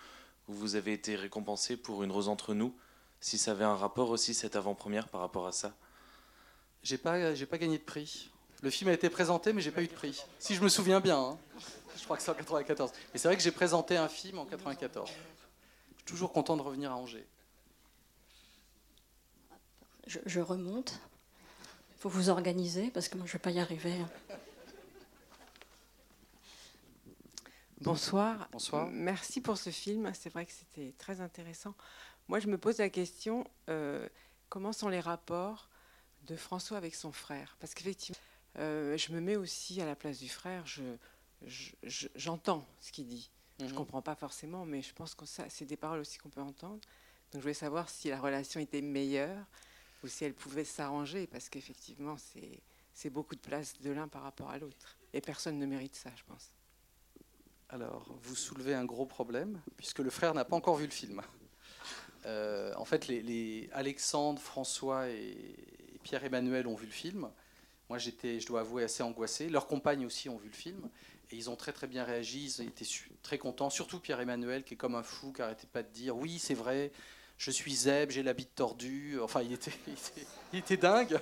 où 0.47 0.53
vous 0.53 0.75
avez 0.75 0.93
été 0.93 1.15
récompensé 1.15 1.77
pour 1.77 2.03
Une 2.03 2.11
rose 2.11 2.29
entre 2.29 2.53
nous, 2.53 2.75
si 3.19 3.37
ça 3.37 3.51
avait 3.51 3.65
un 3.65 3.75
rapport 3.75 4.09
aussi 4.09 4.33
cette 4.33 4.55
avant-première 4.55 5.07
par 5.07 5.21
rapport 5.21 5.47
à 5.47 5.51
ça. 5.51 5.75
J'ai 6.83 6.97
pas, 6.97 7.35
j'ai 7.35 7.45
pas 7.45 7.57
gagné 7.57 7.77
de 7.77 7.83
prix. 7.83 8.31
Le 8.61 8.69
film 8.69 8.89
a 8.89 8.93
été 8.93 9.09
présenté, 9.09 9.53
mais 9.53 9.61
j'ai 9.61 9.71
pas 9.71 9.83
eu 9.83 9.87
de 9.87 9.93
prix. 9.93 10.23
Si 10.39 10.55
je 10.55 10.63
me 10.63 10.69
souviens 10.69 10.99
bien, 10.99 11.19
hein. 11.19 11.37
je 11.97 12.03
crois 12.03 12.17
que 12.17 12.23
c'est 12.23 12.31
en 12.31 12.35
94. 12.35 12.91
Mais 13.13 13.19
c'est 13.19 13.27
vrai 13.27 13.37
que 13.37 13.43
j'ai 13.43 13.51
présenté 13.51 13.97
un 13.97 14.07
film 14.07 14.39
en 14.39 14.45
94. 14.45 15.09
Je 15.09 15.13
suis 15.13 16.05
toujours 16.05 16.31
content 16.31 16.57
de 16.57 16.61
revenir 16.61 16.91
à 16.91 16.95
Angers. 16.95 17.27
Je, 20.07 20.19
je 20.25 20.39
remonte. 20.39 20.99
Il 21.97 22.01
faut 22.01 22.09
vous 22.09 22.29
organiser 22.29 22.89
parce 22.89 23.07
que 23.07 23.17
moi 23.17 23.27
je 23.27 23.33
vais 23.33 23.39
pas 23.39 23.51
y 23.51 23.59
arriver. 23.59 23.93
Bonsoir. 27.81 28.47
Bonsoir. 28.51 28.89
Merci 28.91 29.41
pour 29.41 29.57
ce 29.57 29.71
film. 29.71 30.11
C'est 30.13 30.29
vrai 30.29 30.45
que 30.45 30.51
c'était 30.51 30.93
très 30.99 31.19
intéressant. 31.19 31.73
Moi, 32.27 32.39
je 32.39 32.47
me 32.47 32.57
pose 32.57 32.77
la 32.77 32.89
question 32.89 33.43
euh, 33.69 34.07
comment 34.49 34.71
sont 34.71 34.87
les 34.87 34.99
rapports 34.99 35.67
de 36.27 36.35
François 36.35 36.77
avec 36.77 36.93
son 36.93 37.11
frère? 37.11 37.57
Parce 37.59 37.73
qu'effectivement, 37.73 38.19
euh, 38.59 38.95
je 38.97 39.11
me 39.11 39.19
mets 39.19 39.35
aussi 39.35 39.81
à 39.81 39.85
la 39.85 39.95
place 39.95 40.19
du 40.19 40.29
frère. 40.29 40.63
j'entends 42.15 42.67
ce 42.81 42.91
qu'il 42.91 43.07
dit. 43.07 43.31
Je 43.59 43.65
ne 43.65 43.69
mhm. 43.69 43.75
comprends 43.75 44.01
pas 44.03 44.15
forcément, 44.15 44.63
mais 44.63 44.83
je 44.83 44.93
pense 44.93 45.15
que 45.15 45.25
c'est 45.25 45.65
des 45.65 45.77
paroles 45.77 46.01
aussi 46.01 46.19
qu'on 46.19 46.29
peut 46.29 46.41
entendre. 46.41 46.79
Donc, 47.31 47.35
je 47.35 47.39
voulais 47.39 47.53
savoir 47.55 47.89
si 47.89 48.09
la 48.09 48.19
relation 48.19 48.59
était 48.59 48.81
meilleure 48.81 49.45
ou 50.03 50.07
si 50.07 50.23
elle 50.23 50.33
pouvait 50.35 50.65
s'arranger, 50.65 51.25
parce 51.25 51.49
qu'effectivement, 51.49 52.15
c'est 52.93 53.09
beaucoup 53.09 53.35
de 53.35 53.41
place 53.41 53.73
de 53.81 53.89
l'un 53.89 54.07
par 54.07 54.21
rapport 54.21 54.51
à 54.51 54.59
l'autre. 54.59 54.97
Et 55.13 55.21
personne 55.21 55.57
ne 55.57 55.65
mérite 55.65 55.95
ça, 55.95 56.11
je 56.15 56.23
pense. 56.23 56.51
Alors, 57.73 58.05
vous 58.23 58.35
soulevez 58.35 58.73
un 58.73 58.83
gros 58.83 59.05
problème, 59.05 59.61
puisque 59.77 59.99
le 59.99 60.09
frère 60.09 60.33
n'a 60.33 60.43
pas 60.43 60.57
encore 60.57 60.75
vu 60.75 60.85
le 60.85 60.91
film. 60.91 61.21
Euh, 62.25 62.73
en 62.75 62.83
fait, 62.83 63.07
les, 63.07 63.69
Alexandre, 63.71 64.41
François 64.41 65.07
et, 65.07 65.37
Pierre-Emmanuel 66.03 66.67
ont 66.67 66.75
vu 66.75 66.85
le 66.85 66.91
film. 66.91 67.29
Moi, 67.87 67.97
j'étais, 67.97 68.41
je 68.41 68.47
dois 68.47 68.61
avouer, 68.61 68.83
assez 68.83 69.03
angoissé. 69.03 69.47
Leurs 69.47 69.67
compagnes 69.67 70.05
aussi 70.05 70.27
ont 70.27 70.37
vu 70.37 70.49
le 70.49 70.55
film. 70.55 70.89
Et 71.31 71.37
ils 71.37 71.49
ont 71.49 71.55
très 71.55 71.71
très 71.71 71.87
bien 71.87 72.03
réagi, 72.03 72.43
ils 72.43 72.67
étaient 72.67 72.85
très 73.23 73.37
contents, 73.37 73.69
surtout 73.69 73.99
Pierre-Emmanuel, 73.99 74.65
qui 74.65 74.73
est 74.73 74.77
comme 74.77 74.95
un 74.95 75.03
fou, 75.03 75.31
qui 75.31 75.39
n'arrêtait 75.39 75.67
pas 75.67 75.81
de 75.81 75.87
dire 75.87 76.17
Oui, 76.17 76.39
c'est 76.39 76.55
vrai, 76.55 76.91
je 77.37 77.51
suis 77.51 77.73
Zeb, 77.73 78.11
j'ai 78.11 78.21
la 78.21 78.33
bite 78.33 78.53
tordue. 78.53 79.17
Enfin, 79.21 79.43
il 79.43 79.53
était, 79.53 79.71
il 80.51 80.59
était, 80.59 80.75
dingue. 80.75 81.17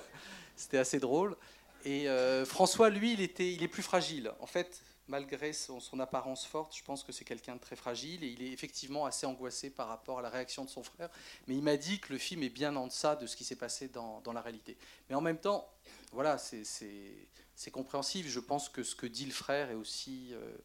C'était 0.56 0.78
assez 0.78 0.98
drôle. 0.98 1.36
Et 1.84 2.08
euh, 2.08 2.44
François, 2.44 2.90
lui, 2.90 3.12
il, 3.12 3.20
était, 3.20 3.52
il 3.52 3.62
est 3.62 3.68
plus 3.68 3.84
fragile. 3.84 4.32
En 4.40 4.46
fait, 4.46 4.82
malgré 5.10 5.52
son, 5.52 5.80
apparence 6.00 6.46
forte, 6.46 6.74
je 6.74 6.82
pense 6.84 7.02
que 7.02 7.12
c'est 7.12 7.24
quelqu'un 7.24 7.56
de 7.56 7.60
très 7.60 7.76
fragile 7.76 8.24
et 8.24 8.28
il 8.28 8.42
est 8.42 8.52
effectivement 8.52 9.04
assez 9.04 9.26
angoissé 9.26 9.68
par 9.68 9.88
rapport 9.88 10.20
à 10.20 10.22
la 10.22 10.30
réaction 10.30 10.64
de 10.64 10.70
son 10.70 10.82
frère. 10.82 11.10
Mais 11.46 11.56
il 11.56 11.62
m'a 11.62 11.76
dit 11.76 12.00
que 12.00 12.12
le 12.12 12.18
film 12.18 12.42
est 12.42 12.48
bien 12.48 12.74
en 12.76 12.86
deçà 12.86 13.16
de 13.16 13.26
ce 13.26 13.36
qui 13.36 13.44
s'est 13.44 13.56
passé 13.56 13.88
dans, 13.88 14.22
la 14.32 14.40
réalité. 14.40 14.78
Mais 15.08 15.16
en 15.16 15.20
même 15.20 15.38
temps, 15.38 15.68
voilà, 16.12 16.38
c'est 16.38 17.70
compréhensible. 17.72 18.28
Je 18.28 18.40
pense 18.40 18.68
que 18.68 18.82
ce 18.82 18.94
que 18.94 19.06
dit 19.06 19.26
le 19.26 19.32
frère 19.32 19.70
est 19.70 19.74
aussi 19.74 20.28
euh, 20.32 20.56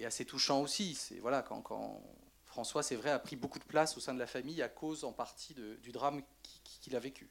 est 0.00 0.04
assez 0.04 0.24
touchant 0.24 0.60
aussi. 0.60 0.94
C'est 0.94 1.20
voilà 1.20 1.42
quand, 1.42 1.62
quand 1.62 2.02
François, 2.44 2.82
c'est 2.82 2.96
vrai, 2.96 3.10
a 3.10 3.18
pris 3.18 3.36
beaucoup 3.36 3.60
de 3.60 3.64
place 3.64 3.96
au 3.96 4.00
sein 4.00 4.14
de 4.14 4.18
la 4.18 4.26
famille 4.26 4.60
à 4.62 4.68
cause 4.68 5.04
en 5.04 5.12
partie 5.12 5.54
du 5.54 5.92
drame 5.92 6.22
qu'il 6.80 6.96
a 6.96 7.00
vécu. 7.00 7.30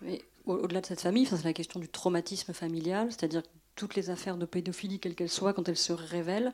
Mais 0.00 0.22
au-delà 0.44 0.80
de 0.80 0.86
cette 0.86 1.00
famille, 1.00 1.26
c'est 1.26 1.42
la 1.44 1.52
question 1.52 1.80
du 1.80 1.88
traumatisme 1.88 2.52
familial, 2.52 3.10
c'est-à-dire 3.10 3.42
toutes 3.78 3.94
les 3.94 4.10
affaires 4.10 4.36
de 4.36 4.44
pédophilie, 4.44 4.98
quelles 4.98 5.14
qu'elles 5.14 5.28
soient, 5.28 5.54
quand 5.54 5.68
elles 5.68 5.76
se 5.76 5.92
révèlent, 5.92 6.52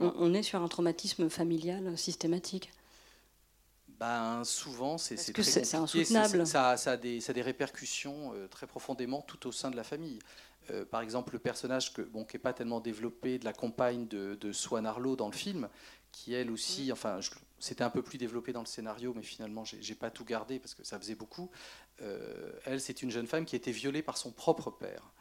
on, 0.00 0.34
est 0.34 0.42
sur 0.42 0.60
un 0.62 0.68
traumatisme 0.68 1.30
familial 1.30 1.96
systématique. 1.96 2.72
ben, 4.00 4.42
souvent, 4.44 4.98
c'est 4.98 5.14
très 5.14 5.32
compliqué. 5.32 5.76
insoutenable. 5.76 6.46
Ça, 6.46 6.76
ça, 6.76 6.92
a 6.92 6.96
des, 6.96 7.20
ça, 7.20 7.30
a 7.30 7.34
des, 7.34 7.42
répercussions 7.42 8.32
très 8.50 8.66
profondément 8.66 9.22
tout 9.22 9.46
au 9.46 9.52
sein 9.52 9.70
de 9.70 9.76
la 9.76 9.84
famille. 9.84 10.18
par 10.90 11.00
exemple, 11.00 11.32
le 11.34 11.38
personnage 11.38 11.94
que, 11.94 12.02
bon, 12.02 12.24
qui 12.24 12.36
n'est 12.36 12.42
pas 12.42 12.52
tellement 12.52 12.80
développé 12.80 13.38
de 13.38 13.44
la 13.44 13.52
compagne 13.52 14.06
de, 14.08 14.34
de 14.34 14.52
Swan 14.52 14.84
Arlo 14.84 15.16
dans 15.16 15.28
le 15.28 15.34
film, 15.34 15.68
qui 16.16 16.32
elle 16.32 16.50
aussi, 16.50 16.90
enfin, 16.92 17.20
c'était 17.58 17.84
un 17.84 17.90
peu 17.90 18.02
plus 18.02 18.18
développé 18.18 18.52
dans 18.52 18.60
le 18.60 18.66
scénario, 18.66 19.12
mais 19.14 19.22
finalement, 19.22 19.64
j'ai 19.64 19.94
pas 19.94 20.10
tout 20.10 20.24
gardé 20.24 20.58
parce 20.58 20.74
que 20.74 20.84
ça 20.84 20.98
faisait 20.98 21.14
beaucoup. 21.14 21.50
Euh, 22.02 22.52
elle, 22.64 22.80
c'est 22.80 23.02
une 23.02 23.10
jeune 23.10 23.26
femme 23.26 23.44
qui 23.44 23.54
a 23.54 23.58
été 23.58 23.70
violée 23.70 24.02
par 24.02 24.16
son 24.16 24.32
propre 24.32 24.70
père. 24.70 25.12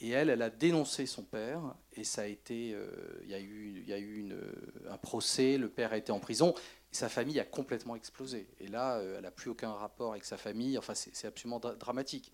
Et 0.00 0.10
elle, 0.10 0.28
elle 0.28 0.42
a 0.42 0.50
dénoncé 0.50 1.06
son 1.06 1.22
père, 1.22 1.74
et 1.92 2.04
ça 2.04 2.22
a 2.22 2.26
été, 2.26 2.72
euh, 2.74 2.88
il 3.22 3.30
y 3.30 3.34
a 3.34 3.40
eu, 3.40 3.80
il 3.80 3.88
y 3.88 3.92
a 3.92 3.98
eu 3.98 4.18
une, 4.18 4.38
un 4.90 4.98
procès, 4.98 5.56
le 5.56 5.68
père 5.68 5.92
a 5.92 5.96
été 5.96 6.10
en 6.10 6.18
prison, 6.18 6.52
et 6.92 6.96
sa 6.96 7.08
famille 7.08 7.38
a 7.38 7.44
complètement 7.44 7.94
explosé. 7.94 8.48
Et 8.58 8.66
là, 8.66 8.96
euh, 8.96 9.16
elle 9.16 9.22
n'a 9.22 9.30
plus 9.30 9.50
aucun 9.50 9.72
rapport 9.72 10.12
avec 10.12 10.24
sa 10.24 10.36
famille, 10.36 10.76
enfin, 10.78 10.94
c'est 10.94 11.26
absolument 11.26 11.60
dramatique. 11.60 12.32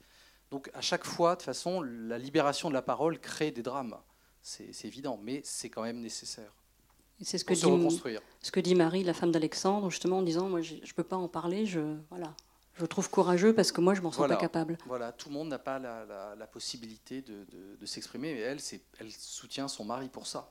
Donc, 0.51 0.71
à 0.75 0.81
chaque 0.81 1.05
fois, 1.05 1.33
de 1.33 1.41
toute 1.41 1.47
façon, 1.47 1.83
la 1.83 2.19
libération 2.19 2.69
de 2.69 2.75
la 2.75 2.83
parole 2.83 3.21
crée 3.21 3.51
des 3.51 3.63
drames. 3.63 3.97
C'est 4.43 4.85
évident, 4.85 5.21
mais 5.23 5.43
c'est 5.45 5.69
quand 5.69 5.83
même 5.83 6.01
nécessaire. 6.01 6.53
C'est 7.21 7.37
ce 7.37 7.45
que, 7.45 7.53
dit, 7.53 8.21
ce 8.41 8.51
que 8.51 8.61
dit 8.61 8.75
Marie, 8.75 9.05
la 9.05 9.13
femme 9.13 9.31
d'Alexandre, 9.31 9.91
justement, 9.91 10.19
en 10.19 10.23
disant 10.23 10.49
Moi, 10.49 10.63
je 10.63 10.77
ne 10.77 10.93
peux 10.97 11.05
pas 11.05 11.17
en 11.17 11.29
parler, 11.29 11.67
je, 11.67 11.81
voilà, 12.09 12.35
je 12.81 12.87
trouve 12.87 13.11
courageux 13.11 13.55
parce 13.55 13.73
que 13.73 13.81
moi, 13.81 13.95
je 13.95 14.01
m'en 14.01 14.11
sens 14.11 14.27
pas 14.27 14.37
capable. 14.37 14.79
Voilà, 14.87 15.13
tout 15.13 15.29
le 15.29 15.35
monde 15.35 15.49
n'a 15.49 15.59
pas 15.59 15.79
la, 15.79 16.35
la, 16.37 16.47
possibilité 16.47 17.23
de, 17.23 17.47
de, 17.79 17.87
s'exprimer, 17.87 18.35
mais 18.35 18.41
elle, 18.41 18.59
elle 18.99 19.11
soutient 19.13 19.69
son 19.69 19.85
mari 19.85 20.09
pour 20.09 20.27
ça. 20.27 20.51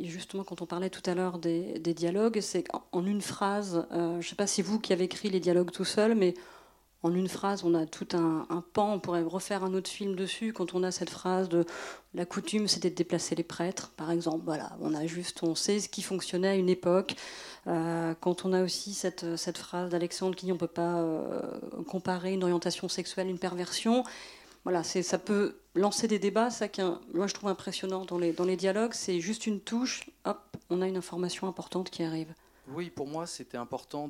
Et 0.00 0.04
justement, 0.04 0.44
quand 0.44 0.62
on 0.62 0.66
parlait 0.66 0.90
tout 0.90 1.08
à 1.10 1.14
l'heure 1.14 1.38
des, 1.38 1.78
des, 1.78 1.94
dialogues, 1.94 2.40
c'est 2.40 2.64
en 2.92 3.04
une 3.04 3.20
phrase, 3.20 3.86
euh, 3.90 4.12
je 4.12 4.16
ne 4.16 4.22
sais 4.22 4.36
pas 4.36 4.46
si 4.46 4.62
vous 4.62 4.78
qui 4.78 4.92
avez 4.92 5.04
écrit 5.04 5.30
les 5.30 5.40
dialogues 5.40 5.72
tout 5.72 5.84
seul, 5.84 6.14
mais 6.14 6.34
en 7.02 7.14
une 7.14 7.28
phrase, 7.28 7.62
on 7.64 7.74
a 7.74 7.86
tout 7.86 8.08
un, 8.14 8.64
pan, 8.72 8.94
on 8.94 8.98
pourrait 8.98 9.22
refaire 9.22 9.62
un 9.62 9.72
autre 9.74 9.88
film 9.88 10.16
dessus 10.16 10.52
quand 10.52 10.74
on 10.74 10.82
a 10.82 10.90
cette 10.90 11.10
phrase 11.10 11.48
de 11.48 11.64
la 12.14 12.26
coutume 12.26 12.66
c'était 12.66 12.90
de 12.90 12.96
déplacer 12.96 13.36
les 13.36 13.44
prêtres, 13.44 13.92
par 13.96 14.10
exemple. 14.10 14.42
Voilà, 14.44 14.76
on 14.80 14.94
a 14.94 15.06
juste, 15.06 15.42
on 15.44 15.54
sait 15.54 15.78
ce 15.78 15.88
qui 15.88 16.02
fonctionnait 16.02 16.48
à 16.48 16.54
une 16.56 16.68
époque. 16.68 17.14
Euh, 17.68 18.14
quand 18.20 18.44
on 18.44 18.52
a 18.52 18.62
aussi 18.62 18.94
cette, 18.94 19.24
phrase 19.56 19.90
d'Alexandre 19.90 20.34
qui 20.34 20.46
dit 20.46 20.52
on 20.52 20.56
ne 20.56 20.60
peut 20.60 20.66
pas 20.66 20.98
euh, 20.98 21.40
comparer 21.86 22.32
une 22.32 22.42
orientation 22.42 22.88
sexuelle, 22.88 23.28
une 23.28 23.38
perversion. 23.38 24.02
Voilà, 24.64 24.82
ça 24.82 25.18
peut 25.18 25.56
lancer 25.76 26.08
des 26.08 26.18
débats. 26.18 26.50
Ça 26.50 26.66
qui, 26.66 26.82
moi 27.14 27.28
je 27.28 27.34
trouve 27.34 27.48
impressionnant 27.48 28.04
dans 28.06 28.18
les, 28.18 28.32
dans 28.32 28.44
les 28.44 28.56
dialogues, 28.56 28.92
c'est 28.92 29.20
juste 29.20 29.46
une 29.46 29.60
touche, 29.60 30.10
hop, 30.24 30.40
on 30.68 30.82
a 30.82 30.88
une 30.88 30.96
information 30.96 31.46
importante 31.46 31.90
qui 31.90 32.02
arrive. 32.02 32.34
Oui, 32.70 32.90
pour 32.90 33.06
moi, 33.06 33.26
c'était 33.26 33.56
important 33.56 34.08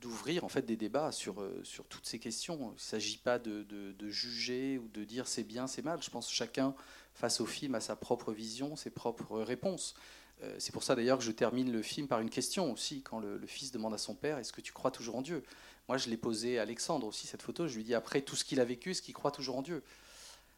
d'ouvrir 0.00 0.44
en 0.44 0.48
fait 0.48 0.62
des 0.62 0.76
débats 0.76 1.12
sur, 1.12 1.40
euh, 1.40 1.60
sur 1.64 1.86
toutes 1.86 2.04
ces 2.04 2.18
questions. 2.18 2.72
Il 2.72 2.74
ne 2.74 2.78
s'agit 2.78 3.16
pas 3.16 3.38
de, 3.38 3.62
de, 3.62 4.08
juger 4.08 4.78
ou 4.78 4.88
de 4.88 5.02
dire 5.04 5.26
c'est 5.26 5.44
bien, 5.44 5.66
c'est 5.66 5.82
mal. 5.82 6.02
Je 6.02 6.10
pense 6.10 6.28
que 6.28 6.34
chacun, 6.34 6.74
face 7.14 7.40
au 7.40 7.46
film, 7.46 7.74
a 7.74 7.80
sa 7.80 7.96
propre 7.96 8.32
vision, 8.32 8.76
ses 8.76 8.90
propres 8.90 9.40
réponses. 9.40 9.94
Euh, 10.42 10.54
c'est 10.58 10.72
pour 10.72 10.82
ça 10.82 10.94
d'ailleurs 10.94 11.16
que 11.16 11.24
je 11.24 11.32
termine 11.32 11.72
le 11.72 11.80
film 11.80 12.06
par 12.06 12.20
une 12.20 12.28
question 12.28 12.70
aussi, 12.70 13.00
quand 13.00 13.18
le, 13.18 13.40
fils 13.46 13.72
demande 13.72 13.94
à 13.94 13.98
son 13.98 14.14
père 14.14 14.36
Est-ce 14.36 14.52
que 14.52 14.60
tu 14.60 14.74
crois 14.74 14.90
toujours 14.90 15.16
en 15.16 15.22
Dieu? 15.22 15.42
Moi, 15.88 15.96
je 15.96 16.10
l'ai 16.10 16.18
posé 16.18 16.58
à 16.58 16.62
Alexandre 16.62 17.06
aussi, 17.06 17.26
cette 17.26 17.42
photo. 17.42 17.66
Je 17.66 17.76
lui 17.76 17.84
dis 17.84 17.94
Après 17.94 18.20
tout 18.20 18.36
ce 18.36 18.44
qu'il 18.44 18.60
a 18.60 18.64
vécu, 18.66 18.90
est-ce 18.90 19.00
qu'il 19.00 19.14
croit 19.14 19.30
toujours 19.30 19.56
en 19.56 19.62
Dieu? 19.62 19.82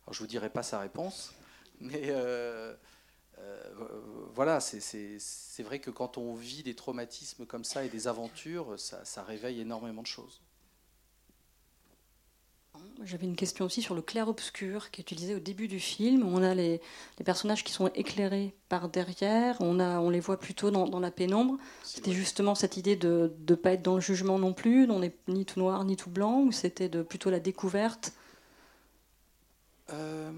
Alors, 0.04 0.14
je 0.14 0.18
ne 0.18 0.24
vous 0.24 0.30
dirai 0.30 0.50
pas 0.50 0.64
sa 0.64 0.80
réponse, 0.80 1.34
mais. 1.80 2.06
Euh, 2.06 2.74
voilà, 4.34 4.60
c'est 4.60 5.62
vrai 5.62 5.80
que 5.80 5.90
quand 5.90 6.18
on 6.18 6.34
vit 6.34 6.62
des 6.62 6.74
traumatismes 6.74 7.46
comme 7.46 7.64
ça 7.64 7.84
et 7.84 7.88
des 7.88 8.06
aventures, 8.08 8.78
ça, 8.78 9.22
réveille 9.24 9.60
énormément 9.60 10.02
de 10.02 10.06
choses. 10.06 10.40
J'avais 13.02 13.26
une 13.26 13.34
question 13.34 13.64
aussi 13.64 13.82
sur 13.82 13.96
le 13.96 14.02
clair-obscur 14.02 14.92
qui 14.92 15.00
est 15.00 15.02
utilisé 15.02 15.34
au 15.34 15.40
début 15.40 15.66
du 15.66 15.80
film. 15.80 16.24
On 16.24 16.42
a 16.44 16.54
les, 16.54 16.80
personnages 17.24 17.64
qui 17.64 17.72
sont 17.72 17.88
éclairés 17.88 18.54
par 18.68 18.88
derrière, 18.88 19.56
on, 19.60 19.80
a, 19.80 19.98
on 19.98 20.10
les 20.10 20.20
voit 20.20 20.38
plutôt 20.38 20.70
dans, 20.70 21.00
la 21.00 21.10
pénombre. 21.10 21.58
C'était 21.82 22.12
justement 22.12 22.54
cette 22.54 22.76
idée 22.76 22.94
de 22.94 23.34
ne 23.48 23.54
pas 23.56 23.72
être 23.72 23.82
dans 23.82 23.96
le 23.96 24.00
jugement 24.00 24.38
non 24.38 24.52
plus, 24.52 24.88
on 24.88 25.00
n'est 25.00 25.14
ni 25.26 25.44
tout 25.44 25.58
noir 25.58 25.84
ni 25.84 25.96
tout 25.96 26.10
blanc, 26.10 26.42
ou 26.42 26.52
c'était 26.52 26.88
plutôt 27.02 27.30
la 27.30 27.40
découverte? 27.40 28.12
Euh, 29.90 30.30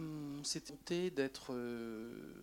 C'était 0.42 1.10
d'être... 1.10 1.52
Euh, 1.52 2.40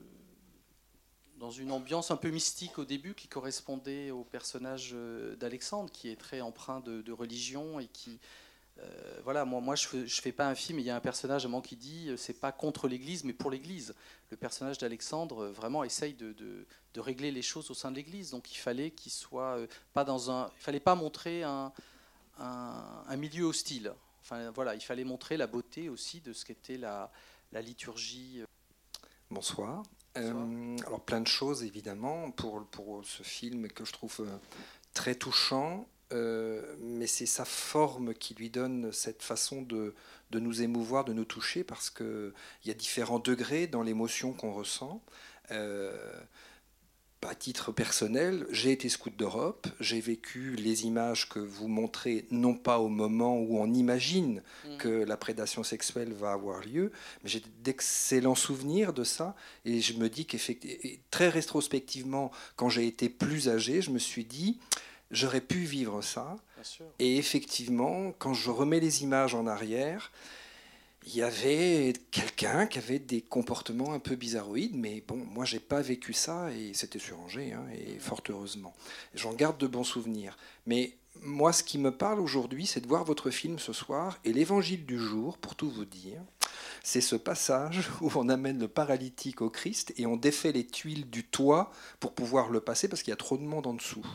dans 1.38 1.52
une 1.52 1.72
ambiance 1.72 2.12
un 2.12 2.18
peu 2.18 2.30
mystique 2.30 2.80
au 2.80 2.86
début 2.86 3.14
qui 3.14 3.28
correspondait 3.28 4.12
au 4.12 4.24
personnage 4.24 4.92
euh, 4.94 5.36
d'Alexandre, 5.36 5.92
qui 5.92 6.10
est 6.10 6.16
très 6.16 6.42
empreint 6.42 6.80
de, 6.82 7.12
religion 7.12 7.80
et 7.80 7.88
qui. 7.88 8.20
Euh, 8.80 9.20
voilà, 9.24 9.44
moi, 9.44 9.76
je 9.76 9.98
ne 9.98 10.08
fais, 10.08 10.32
pas 10.32 10.48
un 10.48 10.54
film, 10.54 10.78
il 10.78 10.86
y 10.86 10.92
a 10.92 10.96
un 10.96 11.00
personnage 11.00 11.46
à 11.46 11.48
moi 11.48 11.62
qui 11.62 11.76
dit 11.76 12.10
euh, 12.10 12.18
c'est 12.18 12.40
pas 12.40 12.52
contre 12.52 12.88
l'Église, 12.88 13.24
mais 13.24 13.34
pour 13.34 13.50
l'Église. 13.50 13.96
Le 14.30 14.38
personnage 14.38 14.78
d'Alexandre 14.78 15.48
vraiment 15.48 15.84
essaye 15.84 16.14
de, 16.14 16.66
régler 16.98 17.32
les 17.32 17.44
choses 17.44 17.70
au 17.70 17.76
sein 17.76 17.92
de 17.92 17.96
l'Église. 17.96 18.32
Donc 18.32 18.52
il 18.52 18.58
fallait 18.58 18.90
qu'il 18.92 19.12
soit 19.12 19.58
pas 19.94 20.04
dans 20.04 20.32
un. 20.32 20.50
Il 20.58 20.62
fallait 20.62 20.80
pas 20.80 20.96
montrer 20.96 21.44
un, 21.44 21.72
un, 22.40 23.16
milieu 23.18 23.46
hostile. 23.46 23.94
Enfin 24.22 24.50
voilà, 24.50 24.74
il 24.74 24.82
fallait 24.82 25.04
montrer 25.04 25.38
la 25.38 25.46
beauté 25.46 25.90
aussi 25.90 26.22
de 26.22 26.34
ce 26.34 26.44
qu'était 26.44 26.78
la, 26.78 27.12
la 27.52 27.62
liturgie. 27.62 28.42
Bonsoir. 29.30 29.84
Euh, 30.18 30.78
alors 30.86 31.02
plein 31.02 31.22
de 31.22 31.28
choses 31.28 31.64
évidemment 31.64 32.32
pour, 32.32 32.66
ce 33.04 33.24
film 33.24 33.68
que 33.68 33.86
je 33.86 33.94
trouve 33.94 34.16
euh, 34.22 34.38
très 34.94 35.16
touchant, 35.16 35.88
euh, 36.12 36.76
mais 36.80 37.08
c'est 37.08 37.26
sa 37.26 37.46
forme 37.46 38.14
qui 38.14 38.34
lui 38.34 38.50
donne 38.50 38.92
cette 38.92 39.22
façon 39.22 39.62
de, 39.62 39.94
de 40.32 40.40
nous 40.40 40.62
émouvoir, 40.62 41.06
de 41.06 41.14
nous 41.14 41.26
toucher, 41.26 41.64
parce 41.64 41.90
qu'il 41.90 42.34
y 42.66 42.72
a 42.72 42.74
différents 42.74 43.20
degrés 43.20 43.68
dans 43.68 43.84
l'émotion 43.84 44.34
qu'on 44.34 44.54
ressent 44.54 45.02
à 47.26 47.36
titre 47.36 47.72
personnel, 47.72 48.46
j'ai 48.52 48.72
été 48.72 48.90
scout 48.90 49.16
d'Europe, 49.16 49.68
j'ai 49.80 50.00
vécu 50.00 50.56
les 50.56 50.86
images 50.86 51.28
que 51.28 51.40
vous 51.40 51.68
montrez, 51.68 52.26
non 52.32 52.54
pas 52.54 52.80
au 52.80 52.90
moment 52.90 53.38
où 53.40 53.58
on 53.58 53.74
imagine 53.74 54.42
mm. 54.66 54.78
que 54.78 54.90
la 54.90 55.18
prédation 55.18 55.64
sexuelle 55.64 56.14
va 56.14 56.32
avoir 56.32 56.62
lieu, 56.62 56.92
mais 57.24 57.30
j'ai 57.30 57.42
d'excellents 57.64 58.36
souvenirs 58.36 58.94
de 58.94 59.04
ça, 59.04 59.36
et 59.66 59.82
je 59.82 59.94
me 59.94 60.10
dis 60.10 60.26
qu'effectivement, 60.26 60.78
très 61.12 61.30
rétrospectivement, 61.30 62.32
quand 62.56 62.70
j'ai 62.70 62.88
été 62.88 63.10
plus 63.10 63.50
âgé, 63.50 63.82
je 63.82 63.92
me 63.92 64.00
suis 64.00 64.26
dit, 64.26 64.60
j'aurais 65.12 65.42
pu 65.42 65.60
vivre 65.60 66.02
ça, 66.02 66.38
et 67.00 67.18
effectivement, 67.18 68.14
quand 68.20 68.34
je 68.34 68.50
remets 68.50 68.80
les 68.80 69.04
images 69.04 69.36
en 69.36 69.48
arrière, 69.48 70.12
il 71.08 71.16
y 71.16 71.22
avait 71.24 71.94
quelqu'un 72.12 72.68
qui 72.68 72.80
avait 72.80 73.00
des 73.00 73.22
comportements 73.22 73.94
un 73.94 74.00
peu 74.00 74.16
bizarroïdes, 74.16 74.76
mais 74.76 75.02
bon, 75.08 75.26
moi 75.32 75.46
j'ai 75.46 75.62
pas 75.62 75.82
vécu 75.82 76.12
ça 76.12 76.52
et 76.52 76.74
c'était 76.74 77.00
sur 77.00 77.18
Angers, 77.22 77.54
hein, 77.54 77.66
et 77.74 77.98
fort 77.98 78.22
heureusement. 78.30 78.76
J'en 79.16 79.34
garde 79.34 79.58
de 79.58 79.68
bons 79.68 79.86
souvenirs. 79.86 80.38
Mais 80.66 80.98
moi, 81.24 81.54
ce 81.54 81.64
qui 81.64 81.78
me 81.78 81.92
parle 81.92 82.20
aujourd'hui, 82.20 82.66
c'est 82.66 82.82
de 82.82 82.88
voir 82.88 83.06
votre 83.06 83.30
film 83.30 83.58
ce 83.58 83.72
soir 83.72 84.20
et 84.26 84.34
l'évangile 84.34 84.86
du 84.86 85.00
jour, 85.00 85.38
pour 85.38 85.56
tout 85.56 85.70
vous 85.70 85.86
dire. 85.86 86.22
C'est 86.84 87.02
ce 87.02 87.16
passage 87.16 87.90
où 88.02 88.12
on 88.16 88.28
amène 88.28 88.60
le 88.60 88.68
paralytique 88.68 89.42
au 89.42 89.50
Christ 89.50 89.94
et 89.98 90.06
on 90.06 90.18
défait 90.18 90.52
les 90.52 90.66
tuiles 90.66 91.10
du 91.10 91.24
toit 91.24 91.72
pour 92.02 92.14
pouvoir 92.14 92.50
le 92.50 92.60
passer 92.60 92.90
parce 92.90 93.02
qu'il 93.02 93.12
y 93.12 93.14
a 93.14 93.18
trop 93.18 93.38
de 93.38 93.44
monde 93.44 93.68
en 93.68 93.74
dessous. 93.74 94.06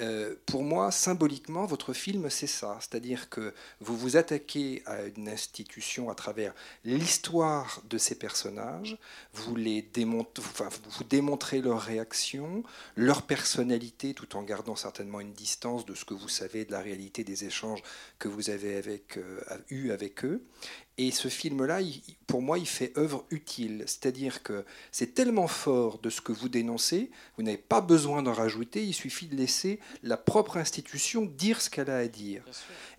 Euh, 0.00 0.34
pour 0.46 0.62
moi, 0.62 0.90
symboliquement, 0.90 1.66
votre 1.66 1.92
film, 1.92 2.30
c'est 2.30 2.46
ça. 2.46 2.78
C'est-à-dire 2.80 3.28
que 3.28 3.52
vous 3.80 3.96
vous 3.96 4.16
attaquez 4.16 4.82
à 4.86 5.04
une 5.04 5.28
institution 5.28 6.10
à 6.10 6.14
travers 6.14 6.54
l'histoire 6.84 7.82
de 7.88 7.98
ces 7.98 8.14
personnages, 8.14 8.98
vous, 9.34 9.56
les 9.56 9.82
démontrez, 9.82 10.42
enfin, 10.42 10.68
vous 10.90 11.04
démontrez 11.04 11.60
leurs 11.60 11.80
réactions, 11.80 12.62
leur 12.96 13.22
personnalité, 13.22 14.14
tout 14.14 14.36
en 14.36 14.42
gardant 14.42 14.76
certainement 14.76 15.20
une 15.20 15.32
distance 15.32 15.84
de 15.84 15.94
ce 15.94 16.04
que 16.04 16.14
vous 16.14 16.28
savez 16.28 16.64
de 16.64 16.72
la 16.72 16.80
réalité 16.80 17.24
des 17.24 17.44
échanges 17.44 17.82
que 18.18 18.28
vous 18.28 18.50
avez 18.50 18.76
avec, 18.76 19.16
euh, 19.16 19.40
eu 19.70 19.90
avec 19.90 20.24
eux. 20.24 20.42
Et 21.00 21.12
ce 21.12 21.28
film-là, 21.28 21.78
pour 22.26 22.42
moi, 22.42 22.58
il 22.58 22.66
fait 22.66 22.92
œuvre 22.98 23.24
utile. 23.30 23.84
C'est-à-dire 23.86 24.42
que 24.42 24.64
c'est 24.90 25.14
tellement 25.14 25.46
fort 25.46 25.98
de 25.98 26.10
ce 26.10 26.20
que 26.20 26.32
vous 26.32 26.48
dénoncez, 26.48 27.12
vous 27.36 27.44
n'avez 27.44 27.56
pas 27.56 27.80
besoin 27.80 28.20
d'en 28.22 28.32
rajouter, 28.32 28.84
il 28.84 28.92
suffit 28.92 29.26
de 29.26 29.36
laisser 29.36 29.78
la 30.02 30.16
propre 30.16 30.56
institution 30.56 31.24
dire 31.24 31.60
ce 31.60 31.70
qu'elle 31.70 31.90
a 31.90 31.98
à 31.98 32.06
dire. 32.06 32.44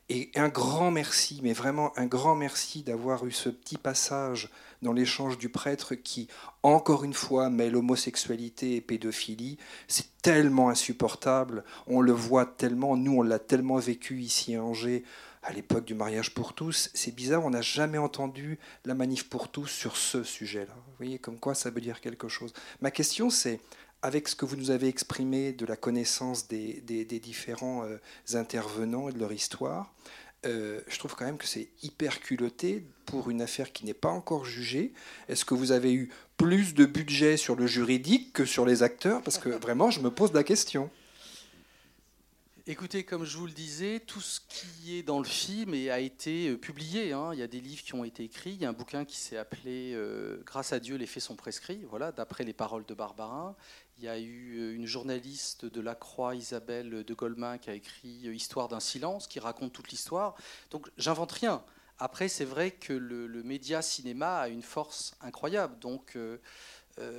Et 0.10 0.32
un 0.36 0.50
grand 0.50 0.90
merci, 0.90 1.40
mais 1.44 1.54
vraiment 1.54 1.98
un 1.98 2.08
grand 2.08 2.36
merci 2.36 2.82
d'avoir 2.82 3.26
eu 3.26 3.32
ce 3.32 3.50
petit 3.50 3.78
passage 3.78 4.50
dans 4.82 4.94
l'échange 4.94 5.38
du 5.38 5.50
prêtre 5.50 5.94
qui, 5.94 6.28
encore 6.64 7.04
une 7.04 7.14
fois, 7.14 7.50
mêle 7.50 7.76
homosexualité 7.76 8.76
et 8.76 8.82
pédophilie. 8.82 9.58
C'est 9.88 10.22
tellement 10.22 10.70
insupportable, 10.70 11.64
on 11.86 12.02
le 12.02 12.12
voit 12.12 12.46
tellement, 12.46 12.98
nous 12.98 13.18
on 13.18 13.22
l'a 13.22 13.40
tellement 13.40 13.78
vécu 13.78 14.20
ici 14.20 14.56
à 14.56 14.64
Angers 14.64 15.04
à 15.44 15.54
l'époque 15.54 15.86
du 15.86 15.94
mariage 15.94 16.34
pour 16.34 16.54
tous. 16.54 16.90
C'est 16.94 17.14
bizarre, 17.14 17.46
on 17.46 17.52
n'a 17.52 17.62
jamais 17.62 17.98
entendu 17.98 18.60
la 18.86 18.94
manif 18.94 19.30
pour 19.30 19.50
tous 19.50 19.68
sur 19.68 19.96
ce 19.96 20.24
sujet-là. 20.24 20.74
Vous 20.76 20.94
voyez, 20.98 21.20
comme 21.20 21.40
quoi 21.40 21.56
ça 21.56 21.70
veut 21.70 21.82
dire 21.82 22.02
quelque 22.02 22.28
chose. 22.28 22.54
Ma 22.82 22.92
question, 22.92 23.30
c'est 23.30 23.60
avec 24.02 24.28
ce 24.28 24.36
que 24.36 24.46
vous 24.46 24.56
nous 24.56 24.72
avez 24.72 24.88
exprimé 24.88 25.52
de 25.52 25.66
la 25.66 25.76
connaissance 25.76 26.48
des, 26.48 26.82
différents 27.22 27.84
euh, 27.84 27.98
intervenants 28.34 29.10
et 29.10 29.12
de 29.12 29.20
leur 29.20 29.32
histoire, 29.32 29.94
euh, 30.46 30.80
je 30.88 30.98
trouve 31.00 31.16
quand 31.16 31.26
même 31.26 31.38
que 31.38 31.48
c'est 31.48 31.68
hyper 31.84 32.22
culotté 32.22 32.84
pour 33.06 33.30
une 33.30 33.42
affaire 33.42 33.74
qui 33.74 33.86
n'est 33.86 33.94
pas 33.94 34.10
encore 34.10 34.46
jugée. 34.46 34.94
Est-ce 35.28 35.44
que 35.44 35.54
vous 35.54 35.74
avez 35.74 35.94
eu 35.94 36.10
plus 36.38 36.74
de 36.74 36.86
budget 36.86 37.36
sur 37.36 37.56
le 37.56 37.68
juridique 37.68 38.32
que 38.32 38.46
sur 38.46 38.66
les 38.66 38.82
acteurs? 38.82 39.22
Parce 39.22 39.38
que 39.38 39.50
vraiment, 39.50 39.92
je 39.92 40.00
me 40.00 40.10
pose 40.10 40.32
la 40.32 40.44
question. 40.44 40.90
Écoutez, 42.72 43.04
comme 43.04 43.26
je 43.26 43.36
vous 43.36 43.48
le 43.48 43.52
disais, 43.52 44.00
tout 44.00 44.22
ce 44.22 44.40
qui 44.48 44.96
est 44.96 45.02
dans 45.02 45.18
le 45.18 45.26
film 45.26 45.74
a 45.74 46.00
été 46.00 46.50
euh, 46.50 46.56
publié. 46.56 47.14
Hein. 47.14 47.32
Il 47.34 47.40
y 47.40 47.42
a 47.42 47.48
des 47.48 47.62
livres 47.62 47.82
qui 47.82 47.96
ont 47.96 48.04
été 48.04 48.24
écrits. 48.24 48.52
Il 48.52 48.62
y 48.62 48.66
a 48.66 48.70
un 48.70 48.74
bouquin 48.74 49.06
qui 49.06 49.18
s'est 49.18 49.38
appelé 49.38 49.94
euh, 49.96 50.44
Grâce 50.46 50.72
à 50.72 50.80
Dieu, 50.80 50.96
les 50.96 51.08
faits 51.08 51.24
sont 51.24 51.36
prescrits, 51.36 51.84
voilà, 51.90 52.12
d'après 52.12 52.44
les 52.44 52.54
paroles 52.54 52.86
de 52.86 52.94
Barbarin. 52.94 53.56
Il 53.98 54.04
y 54.04 54.08
a 54.08 54.20
eu 54.20 54.60
euh, 54.60 54.76
une 54.76 54.86
journaliste 54.86 55.66
de 55.66 55.82
La 55.82 55.96
Croix, 55.96 56.36
Isabelle 56.36 57.04
de 57.04 57.14
Goldman, 57.16 57.58
qui 57.58 57.72
a 57.72 57.74
écrit 57.74 58.30
Histoire 58.32 58.68
d'un 58.68 58.80
silence, 58.80 59.26
qui 59.26 59.40
raconte 59.40 59.74
toute 59.74 59.90
l'histoire. 59.90 60.36
Donc, 60.70 60.92
j'invente 60.96 61.32
rien. 61.32 61.64
Après, 61.98 62.28
c'est 62.28 62.46
vrai 62.46 62.70
que 62.70 62.94
le, 62.94 63.42
média 63.42 63.82
cinéma 63.82 64.42
a 64.42 64.48
une 64.48 64.62
force 64.62 65.16
incroyable. 65.22 65.80
Donc, 65.80 66.16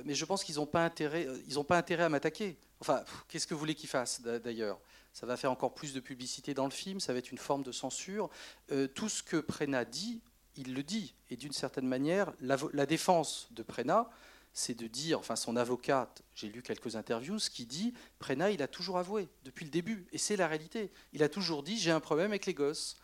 mais 0.05 0.13
je 0.13 0.23
pense 0.23 0.45
qu'ils 0.45 0.55
n'ont 0.55 0.65
pas 0.65 0.85
intérêt, 0.85 1.27
pas 1.67 1.77
intérêt 1.77 2.03
à 2.03 2.09
m'attaquer. 2.09 2.57
Enfin, 2.79 3.03
qu'est-ce 3.27 3.45
que 3.45 3.53
vous 3.53 3.59
voulez 3.59 3.75
qu'ils 3.75 3.89
fassent 3.89 4.21
d'ailleurs? 4.21 4.79
Ça 5.13 5.25
va 5.25 5.37
faire 5.37 5.51
encore 5.51 5.73
plus 5.73 5.93
de 5.93 5.99
publicité 5.99 6.53
dans 6.53 6.65
le 6.65 6.71
film, 6.71 6.99
ça 6.99 7.13
va 7.13 7.19
être 7.19 7.31
une 7.31 7.37
forme 7.37 7.63
de 7.63 7.71
censure. 7.71 8.29
Euh, 8.71 8.87
tout 8.87 9.09
ce 9.09 9.23
que 9.23 9.37
Prena 9.37 9.85
dit, 9.85 10.21
il 10.55 10.73
le 10.73 10.83
dit. 10.83 11.13
Et 11.29 11.35
d'une 11.35 11.51
certaine 11.51 11.87
manière, 11.87 12.33
la, 12.39 12.85
défense 12.85 13.47
de 13.51 13.63
Prena, 13.63 14.09
c'est 14.53 14.73
de 14.73 14.87
dire, 14.87 15.19
enfin 15.19 15.35
son 15.35 15.55
avocate, 15.55 16.23
j'ai 16.35 16.49
lu 16.49 16.61
quelques 16.61 16.95
interviews, 16.95 17.39
ce 17.39 17.49
qui 17.49 17.65
dit, 17.65 17.93
Prena, 18.19 18.51
il 18.51 18.61
a 18.61 18.67
toujours 18.67 18.97
avoué, 18.97 19.29
depuis 19.43 19.65
le 19.65 19.71
début, 19.71 20.07
et 20.11 20.17
c'est 20.17 20.35
la 20.35 20.47
réalité. 20.47 20.91
Il 21.13 21.23
a 21.23 21.29
toujours 21.29 21.63
dit, 21.63 21.77
j'ai 21.77 21.91
un 21.91 21.99
problème 22.01 22.31
avec 22.31 22.45
les 22.45 22.53
gosses. 22.53 22.97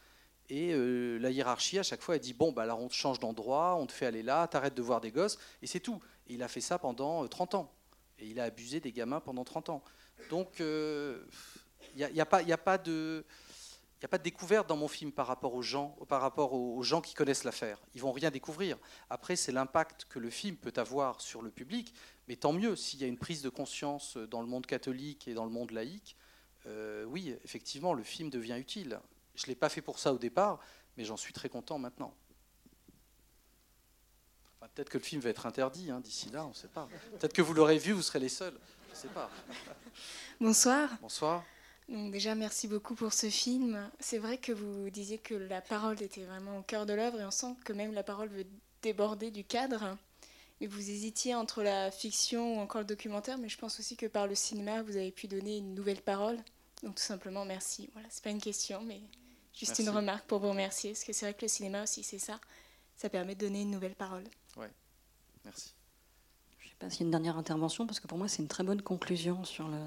Et 0.50 0.74
euh, 0.74 1.18
la 1.18 1.30
hiérarchie, 1.30 1.78
à 1.78 1.84
chaque 1.84 2.02
fois, 2.02 2.16
elle 2.16 2.22
dit, 2.22 2.34
bon, 2.34 2.54
bah, 2.54 2.64
alors 2.64 2.80
on 2.80 2.88
te 2.88 2.94
change 2.94 3.20
d'endroit, 3.20 3.76
on 3.76 3.86
te 3.86 3.92
fait 3.92 4.06
aller 4.06 4.24
là, 4.24 4.48
t'arrêtes 4.48 4.76
de 4.76 4.82
voir 4.82 5.02
des 5.02 5.12
gosses, 5.12 5.38
et 5.62 5.68
c'est 5.68 5.82
tout. 5.82 6.02
Et 6.28 6.36
il 6.36 6.44
a 6.44 6.48
fait 6.48 6.62
ça 6.62 6.80
pendant 6.80 7.28
30 7.28 7.54
euh, 7.54 7.58
ans. 7.58 7.74
Et 8.20 8.28
il 8.28 8.40
a 8.40 8.46
abusé 8.46 8.80
des 8.80 8.94
gamins 8.94 9.20
pendant 9.20 9.44
30 9.44 9.70
ans. 9.70 9.84
Donc, 10.30 10.62
il 11.96 12.08
n'y 12.14 12.22
a, 12.22 12.26
pas, 12.26 12.40
a, 12.40 12.58
pas 12.58 12.78
de... 12.78 13.26
Il 14.00 14.06
a 14.06 14.08
pas 14.08 14.20
de 14.20 14.24
découverte 14.24 14.70
dans 14.70 14.78
mon 14.78 14.88
film 14.88 15.12
par 15.12 15.26
rapport 15.26 15.56
aux 15.56 15.64
gens, 15.64 15.98
par 16.08 16.22
rapport 16.22 16.54
aux 16.54 16.84
gens 16.84 17.02
qui 17.02 17.16
connaissent 17.16 17.44
l'affaire. 17.44 17.82
Ils 17.96 18.02
vont 18.02 18.12
rien 18.12 18.30
découvrir. 18.30 18.78
Après, 19.10 19.36
c'est 19.36 19.52
l'impact 19.52 20.06
que 20.06 20.20
le 20.20 20.30
film 20.30 20.56
peut 20.56 20.74
avoir 20.76 21.20
sur 21.20 21.42
le 21.42 21.50
public. 21.50 21.96
Mais 22.28 22.36
tant 22.36 22.54
mieux 22.54 22.76
s'il 22.76 23.02
y 23.02 23.04
a 23.04 23.08
une 23.08 23.18
prise 23.18 23.42
de 23.42 23.50
conscience 23.50 24.18
dans 24.18 24.42
le 24.42 24.48
monde 24.48 24.68
catholique 24.68 25.28
et 25.28 25.34
dans 25.34 25.46
le 25.46 25.52
monde 25.52 25.72
laïque. 25.72 26.16
Euh, 26.68 27.06
oui, 27.06 27.36
effectivement, 27.44 27.94
le 27.94 28.04
film 28.04 28.30
devient 28.30 28.58
utile. 28.60 29.00
Je 29.34 29.46
ne 29.46 29.48
l'ai 29.48 29.56
pas 29.56 29.70
fait 29.70 29.82
pour 29.82 29.98
ça 29.98 30.14
au 30.14 30.20
départ, 30.20 30.60
mais 30.96 31.04
j'en 31.04 31.18
suis 31.18 31.34
très 31.34 31.50
content 31.50 31.80
maintenant. 31.80 32.14
Peut-être 34.76 34.90
que 34.90 34.98
le 35.00 35.04
film 35.04 35.22
va 35.22 35.30
être 35.30 35.48
interdit 35.48 35.90
hein, 35.90 36.02
d'ici 36.02 36.30
là, 36.30 36.46
on 36.46 36.50
ne 36.50 36.54
sait 36.54 36.68
pas. 36.68 36.88
Peut-être 37.20 37.34
que 37.34 37.42
vous 37.42 37.54
l'aurez 37.56 37.80
vu, 37.80 37.94
vous 37.94 38.04
serez 38.04 38.20
les 38.20 38.30
seuls. 38.30 38.60
Je 38.90 38.92
ne 38.92 38.96
sais 38.96 39.08
pas. 39.08 39.30
Bonsoir. 40.40 40.90
Bonsoir. 41.02 41.44
Donc 41.90 42.12
déjà, 42.12 42.36
merci 42.36 42.68
beaucoup 42.68 42.96
pour 42.96 43.14
ce 43.14 43.30
film. 43.30 43.90
C'est 44.00 44.18
vrai 44.18 44.38
que 44.38 44.52
vous 44.52 44.90
disiez 44.90 45.18
que 45.18 45.34
la 45.34 45.62
parole 45.62 46.02
était 46.02 46.24
vraiment 46.24 46.58
au 46.58 46.62
cœur 46.62 46.86
de 46.86 46.94
l'œuvre 46.94 47.22
et 47.22 47.26
on 47.26 47.32
sent 47.32 47.56
que 47.64 47.72
même 47.72 47.94
la 47.94 48.04
parole 48.04 48.28
veut 48.28 48.46
déborder 48.82 49.32
du 49.32 49.46
cadre. 49.46 49.98
Mais 50.60 50.68
vous 50.68 50.90
hésitiez 50.90 51.34
entre 51.36 51.64
la 51.64 51.92
fiction 51.92 52.58
ou 52.58 52.60
encore 52.60 52.82
le 52.82 52.88
documentaire, 52.88 53.38
mais 53.38 53.48
je 53.48 53.58
pense 53.58 53.80
aussi 53.80 53.96
que 53.96 54.08
par 54.08 54.28
le 54.28 54.36
cinéma, 54.36 54.82
vous 54.82 54.98
avez 54.98 55.12
pu 55.12 55.28
donner 55.28 55.58
une 55.58 55.76
nouvelle 55.76 56.02
parole. 56.02 56.38
Donc 56.84 56.96
tout 56.96 57.04
simplement, 57.04 57.46
merci. 57.46 57.90
Voilà, 57.94 58.08
c'est 58.12 58.24
pas 58.24 58.32
une 58.32 58.42
question, 58.42 58.82
mais 58.82 59.00
juste 59.54 59.80
une 59.80 59.90
remarque 59.90 60.26
pour 60.26 60.40
vous 60.40 60.50
remercier, 60.50 60.92
parce 60.92 61.04
que 61.04 61.14
c'est 61.14 61.26
vrai 61.26 61.34
que 61.36 61.44
le 61.44 61.48
cinéma 61.48 61.84
aussi, 61.84 62.04
c'est 62.04 62.20
ça. 62.20 62.40
Ça 62.98 63.10
permet 63.10 63.36
de 63.36 63.46
donner 63.46 63.62
une 63.62 63.72
nouvelle 63.72 63.96
parole. 63.96 64.24
Ouais, 64.58 64.72
merci. 65.46 65.74
Je 66.60 66.66
ne 66.66 66.70
sais 66.70 66.76
pas 66.80 66.90
s'il 66.90 67.02
y 67.02 67.04
a 67.04 67.06
une 67.06 67.12
dernière 67.12 67.38
intervention, 67.38 67.86
parce 67.86 68.00
que 68.00 68.08
pour 68.08 68.18
moi, 68.18 68.28
c'est 68.28 68.42
une 68.42 68.48
très 68.48 68.64
bonne 68.64 68.82
conclusion 68.82 69.44
sur 69.44 69.68
le, 69.68 69.78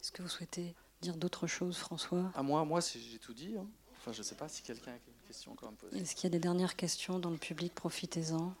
est-ce 0.00 0.12
que 0.12 0.22
vous 0.22 0.28
souhaitez 0.28 0.74
dire 1.02 1.16
d'autres 1.16 1.46
choses, 1.46 1.76
François? 1.76 2.20
À 2.20 2.32
ah, 2.36 2.42
moi, 2.42 2.64
moi, 2.64 2.80
j'ai 2.80 3.18
tout 3.18 3.34
dit. 3.34 3.54
Hein. 3.58 3.66
Enfin, 3.98 4.12
je 4.12 4.18
ne 4.18 4.22
sais 4.22 4.34
pas 4.34 4.48
si 4.48 4.62
quelqu'un 4.62 4.92
a 4.92 4.94
une 4.94 5.26
question 5.26 5.52
encore 5.52 5.68
à 5.68 5.72
me 5.72 5.76
poser. 5.76 5.98
Est-ce 5.98 6.14
qu'il 6.14 6.24
y 6.24 6.26
a 6.28 6.30
des 6.30 6.38
dernières 6.38 6.74
questions 6.74 7.18
dans 7.18 7.30
le 7.30 7.36
public? 7.36 7.74
Profitez-en. 7.74 8.54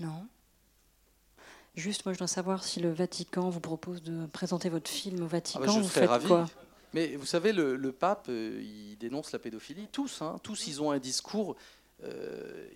Non 0.00 0.26
Juste, 1.76 2.04
moi, 2.04 2.12
je 2.12 2.18
dois 2.18 2.26
savoir 2.26 2.64
si 2.64 2.80
le 2.80 2.92
Vatican 2.92 3.48
vous 3.50 3.60
propose 3.60 4.02
de 4.02 4.26
présenter 4.26 4.68
votre 4.68 4.90
film 4.90 5.22
au 5.22 5.28
Vatican. 5.28 5.60
Ah 5.62 5.66
bah, 5.66 5.72
je 5.72 5.80
vous 5.80 5.88
faites 5.88 6.26
quoi? 6.26 6.50
Mais 6.92 7.14
vous 7.14 7.26
savez, 7.26 7.52
le, 7.52 7.92
pape, 7.92 8.26
euh, 8.28 8.60
il 8.60 8.98
dénonce 8.98 9.30
la 9.30 9.38
pédophilie. 9.38 9.86
Tous, 9.92 10.22
hein, 10.22 10.40
tous, 10.42 10.66
ils 10.66 10.82
ont 10.82 10.90
un 10.90 10.98
discours. 10.98 11.54
Euh, 12.02 12.68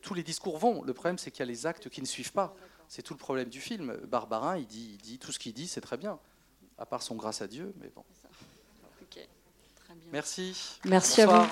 tous 0.00 0.14
les 0.14 0.22
discours 0.22 0.56
vont. 0.56 0.82
Le 0.82 0.94
problème, 0.94 1.18
c'est 1.18 1.30
qu'il 1.30 1.40
y 1.40 1.42
a 1.42 1.46
les 1.46 1.66
actes 1.66 1.90
qui 1.90 2.00
ne 2.00 2.06
suivent 2.06 2.32
pas. 2.32 2.56
C'est 2.88 3.02
tout 3.02 3.12
le 3.12 3.18
problème 3.18 3.50
du 3.50 3.60
film. 3.60 3.98
Barbarin, 4.08 4.56
il 4.56 4.66
dit, 4.66 4.92
il 4.94 4.98
dit 4.98 5.18
tout 5.18 5.30
ce 5.30 5.38
qu'il 5.38 5.52
dit, 5.52 5.68
c'est 5.68 5.82
très 5.82 5.98
bien 5.98 6.18
à 6.78 6.86
part 6.86 7.02
son 7.02 7.14
grâce 7.14 7.42
à 7.42 7.46
Dieu, 7.46 7.72
mais 7.80 7.90
bon. 7.94 8.04
Merci. 10.12 10.78
Merci 10.84 11.22
à 11.22 11.26
vous. 11.26 11.48